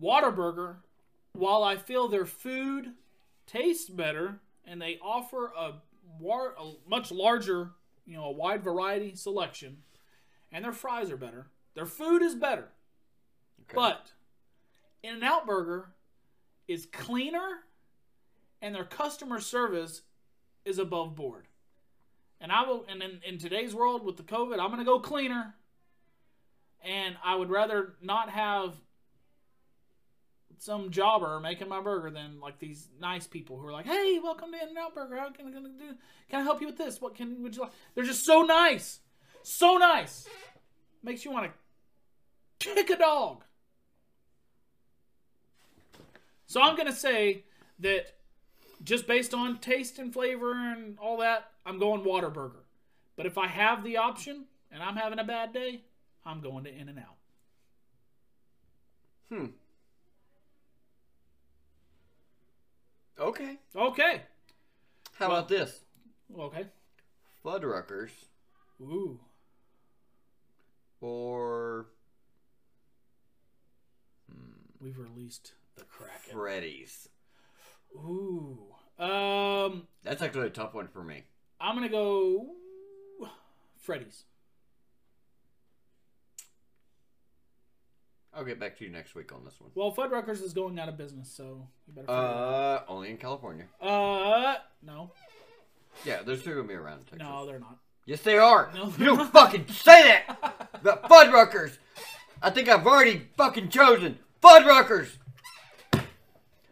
Whataburger, 0.00 0.76
while 1.32 1.62
I 1.62 1.76
feel 1.76 2.08
their 2.08 2.26
food 2.26 2.92
tastes 3.46 3.88
better 3.88 4.40
and 4.64 4.80
they 4.80 4.98
offer 5.02 5.52
a, 5.56 5.74
war, 6.18 6.54
a 6.58 6.72
much 6.88 7.10
larger, 7.10 7.70
you 8.04 8.16
know, 8.16 8.24
a 8.24 8.32
wide 8.32 8.62
variety 8.62 9.14
selection, 9.14 9.78
and 10.52 10.64
their 10.64 10.72
fries 10.72 11.10
are 11.10 11.16
better, 11.16 11.46
their 11.74 11.86
food 11.86 12.22
is 12.22 12.34
better. 12.34 12.68
Okay. 13.62 13.74
But 13.74 14.12
In 15.02 15.16
n 15.16 15.24
Out 15.24 15.46
Burger 15.46 15.92
is 16.68 16.86
cleaner 16.86 17.60
and 18.60 18.74
their 18.74 18.84
customer 18.84 19.40
service 19.40 20.02
is 20.64 20.78
above 20.78 21.14
board. 21.14 21.46
And 22.40 22.52
I 22.52 22.62
will 22.66 22.84
and 22.88 23.02
in, 23.02 23.20
in 23.26 23.38
today's 23.38 23.74
world 23.74 24.04
with 24.04 24.16
the 24.16 24.22
COVID, 24.22 24.58
I'm 24.58 24.70
gonna 24.70 24.84
go 24.84 25.00
cleaner. 25.00 25.54
And 26.84 27.16
I 27.24 27.34
would 27.34 27.50
rather 27.50 27.94
not 28.02 28.30
have 28.30 28.74
some 30.58 30.90
jobber 30.90 31.40
making 31.40 31.68
my 31.68 31.80
burger 31.80 32.10
than 32.10 32.40
like 32.40 32.58
these 32.58 32.88
nice 33.00 33.26
people 33.26 33.58
who 33.58 33.66
are 33.66 33.72
like, 33.72 33.86
"Hey, 33.86 34.18
welcome 34.22 34.52
to 34.52 34.62
In-N-Out 34.62 34.94
Burger. 34.94 35.16
How 35.16 35.30
can, 35.30 35.46
I 35.46 35.50
do? 35.50 35.96
Can 36.30 36.40
I 36.40 36.42
help 36.42 36.60
you 36.60 36.66
with 36.66 36.78
this? 36.78 37.00
What 37.00 37.14
can 37.14 37.42
would 37.42 37.56
you 37.56 37.62
like?" 37.62 37.72
They're 37.94 38.04
just 38.04 38.24
so 38.24 38.42
nice, 38.42 39.00
so 39.42 39.76
nice. 39.76 40.28
Makes 41.02 41.24
you 41.24 41.30
want 41.30 41.52
to 42.60 42.74
kick 42.74 42.90
a 42.90 42.96
dog. 42.96 43.44
So 46.46 46.62
I'm 46.62 46.76
gonna 46.76 46.92
say 46.92 47.44
that 47.80 48.14
just 48.84 49.06
based 49.06 49.34
on 49.34 49.58
taste 49.58 49.98
and 49.98 50.12
flavor 50.12 50.52
and 50.52 50.98
all 50.98 51.18
that, 51.18 51.50
I'm 51.64 51.78
going 51.78 52.02
Whataburger. 52.02 52.62
But 53.16 53.26
if 53.26 53.38
I 53.38 53.46
have 53.46 53.82
the 53.82 53.96
option 53.96 54.44
and 54.70 54.82
I'm 54.82 54.96
having 54.96 55.18
a 55.18 55.24
bad 55.24 55.52
day, 55.52 55.82
I'm 56.24 56.40
going 56.40 56.64
to 56.64 56.74
In 56.74 56.88
and 56.88 56.98
Out. 56.98 57.16
Hmm. 59.28 59.46
Okay. 63.18 63.58
Okay. 63.74 64.22
How 65.18 65.26
about 65.26 65.48
this? 65.48 65.80
Okay. 66.38 66.66
Fuddruckers 67.44 68.10
Ooh. 68.80 69.18
or 71.00 71.86
We've 74.80 74.98
released 74.98 75.52
the 75.76 75.84
Kraken. 75.84 76.32
Freddy's? 76.32 77.08
Ooh. 77.94 78.58
Um, 78.98 79.86
That's 80.04 80.22
actually 80.22 80.48
a 80.48 80.50
tough 80.50 80.74
one 80.74 80.88
for 80.88 81.02
me. 81.02 81.24
I'm 81.60 81.74
gonna 81.74 81.88
go 81.88 82.50
Freddy's. 83.78 84.24
I'll 88.36 88.44
get 88.44 88.60
back 88.60 88.76
to 88.78 88.84
you 88.84 88.90
next 88.90 89.14
week 89.14 89.32
on 89.32 89.44
this 89.44 89.54
one. 89.60 89.70
Well, 89.74 89.92
Fuddruckers 89.94 90.42
is 90.42 90.52
going 90.52 90.78
out 90.78 90.88
of 90.90 90.98
business, 90.98 91.32
so 91.34 91.66
you 91.86 91.94
better. 91.94 92.10
Uh, 92.10 92.82
only 92.86 93.10
in 93.10 93.16
California. 93.16 93.64
Uh, 93.80 94.56
no, 94.82 95.10
Yeah, 96.04 96.22
they're 96.22 96.36
still 96.36 96.54
gonna 96.56 96.68
be 96.68 96.74
around 96.74 96.98
in 96.98 97.04
Texas. 97.04 97.20
no, 97.20 97.46
they're 97.46 97.58
not. 97.58 97.78
Yes, 98.04 98.20
they 98.22 98.36
are. 98.38 98.70
No, 98.74 98.92
you 98.98 99.04
don't 99.06 99.16
not. 99.16 99.32
fucking 99.32 99.66
say 99.68 100.02
that. 100.28 100.70
The 100.82 100.92
Fuddruckers. 101.10 101.78
I 102.42 102.50
think 102.50 102.68
I've 102.68 102.86
already 102.86 103.26
fucking 103.36 103.70
chosen 103.70 104.18
Fuddruckers. 104.42 105.08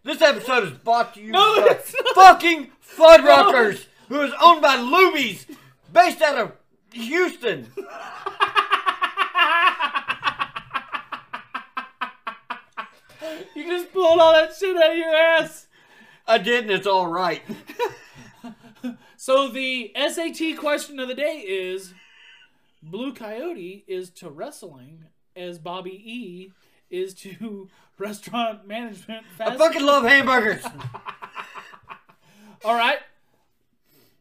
This 0.02 0.20
episode 0.20 0.64
is 0.64 0.70
brought 0.72 1.14
to 1.14 1.20
you 1.22 1.32
No, 1.32 1.66
by 1.66 1.74
fucking 2.14 2.70
Fuddruckers, 2.96 3.86
who 4.10 4.20
is 4.20 4.32
owned 4.42 4.60
by 4.60 4.76
Luby's, 4.76 5.46
based 5.92 6.20
out 6.20 6.36
of 6.36 6.52
Houston. 6.92 7.72
You 13.54 13.64
just 13.64 13.92
pulled 13.92 14.18
all 14.18 14.32
that 14.32 14.54
shit 14.54 14.76
out 14.76 14.92
of 14.92 14.96
your 14.96 15.14
ass. 15.14 15.66
I 16.26 16.38
did, 16.38 16.64
and 16.64 16.72
it's 16.72 16.86
all 16.86 17.06
right. 17.06 17.42
So 19.24 19.48
the 19.48 19.90
SAT 19.96 20.58
question 20.58 21.00
of 21.00 21.08
the 21.08 21.14
day 21.14 21.38
is 21.38 21.94
Blue 22.82 23.14
Coyote 23.14 23.82
is 23.88 24.10
to 24.10 24.28
wrestling 24.28 25.04
as 25.34 25.58
Bobby 25.58 26.02
E 26.04 26.52
is 26.90 27.14
to 27.14 27.70
restaurant 27.98 28.68
management 28.68 29.24
I 29.40 29.56
fucking 29.56 29.82
love 29.82 30.04
hamburgers. 30.04 30.62
All 32.66 32.74
right. 32.74 32.98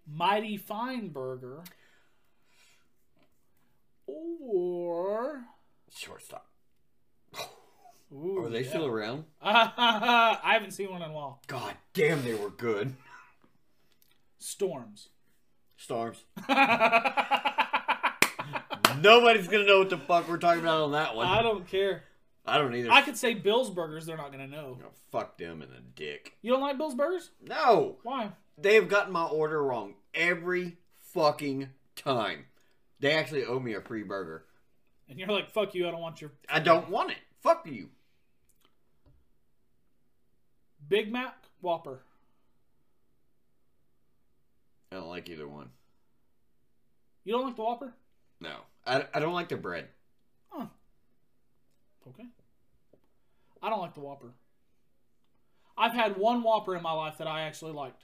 Mighty 0.07 0.55
Fine 0.55 1.09
Burger 1.09 1.63
or 4.07 5.43
Shortstop. 5.93 6.47
Ooh, 8.13 8.43
Are 8.43 8.49
they 8.49 8.61
yeah. 8.63 8.69
still 8.69 8.85
around? 8.85 9.23
I 9.41 10.39
haven't 10.53 10.71
seen 10.71 10.91
one 10.91 11.01
in 11.01 11.09
a 11.09 11.13
while. 11.13 11.41
God 11.47 11.73
damn, 11.93 12.23
they 12.23 12.35
were 12.35 12.49
good. 12.51 12.93
Storms. 14.37 15.09
Storms. 15.77 16.23
Nobody's 19.01 19.47
gonna 19.47 19.65
know 19.65 19.79
what 19.79 19.89
the 19.89 19.97
fuck 19.97 20.29
we're 20.29 20.37
talking 20.37 20.61
about 20.61 20.83
on 20.83 20.91
that 20.91 21.15
one. 21.15 21.25
I 21.27 21.41
don't 21.41 21.67
care. 21.67 22.03
I 22.45 22.57
don't 22.57 22.75
either. 22.75 22.91
I 22.91 23.01
could 23.01 23.17
say 23.17 23.33
Bill's 23.33 23.69
Burgers. 23.69 24.05
They're 24.05 24.17
not 24.17 24.31
gonna 24.31 24.47
know. 24.47 24.77
Oh, 24.83 24.89
fuck 25.11 25.37
them 25.37 25.61
in 25.61 25.69
the 25.69 25.79
dick. 25.95 26.37
You 26.41 26.51
don't 26.51 26.61
like 26.61 26.77
Bill's 26.77 26.93
Burgers? 26.95 27.31
No, 27.41 27.97
Why? 28.03 28.29
they 28.57 28.75
have 28.75 28.89
gotten 28.89 29.11
my 29.13 29.23
order 29.25 29.63
wrong 29.63 29.95
every 30.13 30.77
fucking 31.13 31.69
time. 31.95 32.45
They 32.99 33.13
actually 33.13 33.45
owe 33.45 33.59
me 33.59 33.73
a 33.73 33.81
free 33.81 34.03
burger. 34.03 34.45
And 35.09 35.17
you're 35.19 35.27
like, 35.29 35.49
fuck 35.49 35.73
you. 35.73 35.87
I 35.87 35.91
don't 35.91 36.01
want 36.01 36.21
your 36.21 36.31
I 36.49 36.59
don't 36.59 36.89
want 36.89 37.11
it. 37.11 37.17
Fuck 37.41 37.65
you. 37.65 37.89
Big 40.87 41.11
Mac 41.11 41.35
Whopper. 41.61 41.99
I 44.91 44.95
don't 44.95 45.07
like 45.09 45.29
either 45.29 45.47
one. 45.47 45.69
You 47.23 47.33
don't 47.33 47.45
like 47.45 47.55
the 47.55 47.63
Whopper? 47.63 47.93
No, 48.39 48.55
I, 48.85 49.05
I 49.13 49.19
don't 49.19 49.33
like 49.33 49.49
the 49.49 49.55
bread. 49.57 49.87
Huh. 50.51 50.65
Okay. 52.09 52.27
I 53.61 53.69
don't 53.69 53.79
like 53.79 53.93
the 53.93 54.01
Whopper. 54.01 54.33
I've 55.77 55.93
had 55.93 56.17
one 56.17 56.43
Whopper 56.43 56.75
in 56.75 56.83
my 56.83 56.91
life 56.91 57.17
that 57.17 57.27
I 57.27 57.41
actually 57.41 57.71
liked. 57.71 58.03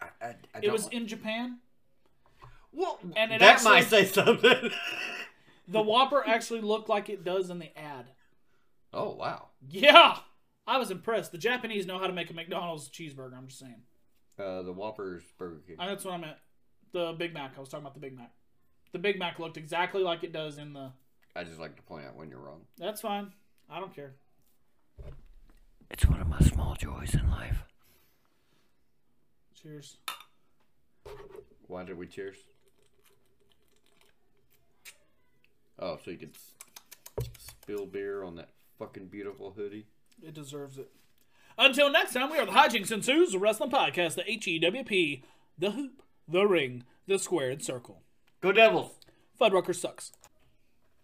I, 0.00 0.06
I, 0.22 0.26
I 0.54 0.60
It 0.62 0.72
was 0.72 0.84
like- 0.84 0.94
in 0.94 1.06
Japan. 1.06 1.58
Well, 2.72 2.98
And 3.16 3.32
it 3.32 3.40
that 3.40 3.54
actually- 3.56 3.70
might 3.72 3.88
say 3.88 4.04
something. 4.04 4.70
The 5.68 5.80
Whopper 5.80 6.26
actually 6.26 6.62
looked 6.62 6.88
like 6.88 7.08
it 7.08 7.22
does 7.22 7.48
in 7.48 7.60
the 7.60 7.78
ad. 7.78 8.06
oh 8.92 9.10
wow. 9.14 9.50
Yeah, 9.68 10.18
I 10.70 10.78
was 10.78 10.92
impressed. 10.92 11.32
The 11.32 11.38
Japanese 11.38 11.84
know 11.84 11.98
how 11.98 12.06
to 12.06 12.12
make 12.12 12.30
a 12.30 12.32
McDonald's 12.32 12.88
cheeseburger. 12.88 13.36
I'm 13.36 13.48
just 13.48 13.58
saying. 13.58 13.82
Uh, 14.38 14.62
the 14.62 14.72
Whoppers 14.72 15.24
Burger 15.36 15.60
King. 15.66 15.76
Uh, 15.80 15.86
That's 15.88 16.04
what 16.04 16.14
I 16.14 16.18
meant. 16.18 16.36
The 16.92 17.12
Big 17.18 17.34
Mac. 17.34 17.54
I 17.56 17.60
was 17.60 17.68
talking 17.68 17.82
about 17.82 17.94
the 17.94 18.00
Big 18.00 18.16
Mac. 18.16 18.30
The 18.92 19.00
Big 19.00 19.18
Mac 19.18 19.40
looked 19.40 19.56
exactly 19.56 20.00
like 20.02 20.22
it 20.22 20.32
does 20.32 20.58
in 20.58 20.72
the. 20.72 20.92
I 21.34 21.42
just 21.42 21.58
like 21.58 21.74
to 21.74 21.82
point 21.82 22.06
out 22.06 22.14
when 22.14 22.30
you're 22.30 22.38
wrong. 22.38 22.60
That's 22.78 23.00
fine. 23.00 23.32
I 23.68 23.80
don't 23.80 23.92
care. 23.94 24.14
It's 25.90 26.06
one 26.06 26.20
of 26.20 26.28
my 26.28 26.38
small 26.38 26.76
joys 26.76 27.14
in 27.14 27.28
life. 27.32 27.64
Cheers. 29.60 29.96
Why 31.66 31.82
did 31.82 31.98
we 31.98 32.06
cheers? 32.06 32.36
Oh, 35.80 35.98
so 36.04 36.12
you 36.12 36.16
could 36.16 36.34
s- 36.36 37.28
spill 37.38 37.86
beer 37.86 38.22
on 38.22 38.36
that 38.36 38.50
fucking 38.78 39.06
beautiful 39.06 39.50
hoodie. 39.50 39.86
It 40.22 40.34
deserves 40.34 40.78
it. 40.78 40.90
Until 41.58 41.90
next 41.90 42.14
time, 42.14 42.30
we 42.30 42.38
are 42.38 42.46
the 42.46 42.52
Hijinks 42.52 42.92
Ensues, 42.92 43.32
the 43.32 43.38
Wrestling 43.38 43.70
Podcast, 43.70 44.14
the 44.14 44.22
HEWP, 44.22 45.22
the 45.58 45.70
Hoop, 45.72 46.02
the 46.28 46.46
Ring, 46.46 46.84
the 47.06 47.18
Squared 47.18 47.62
Circle. 47.62 48.02
Go 48.40 48.52
Devils! 48.52 48.98
Fuddrucker 49.38 49.74
sucks. 49.74 50.12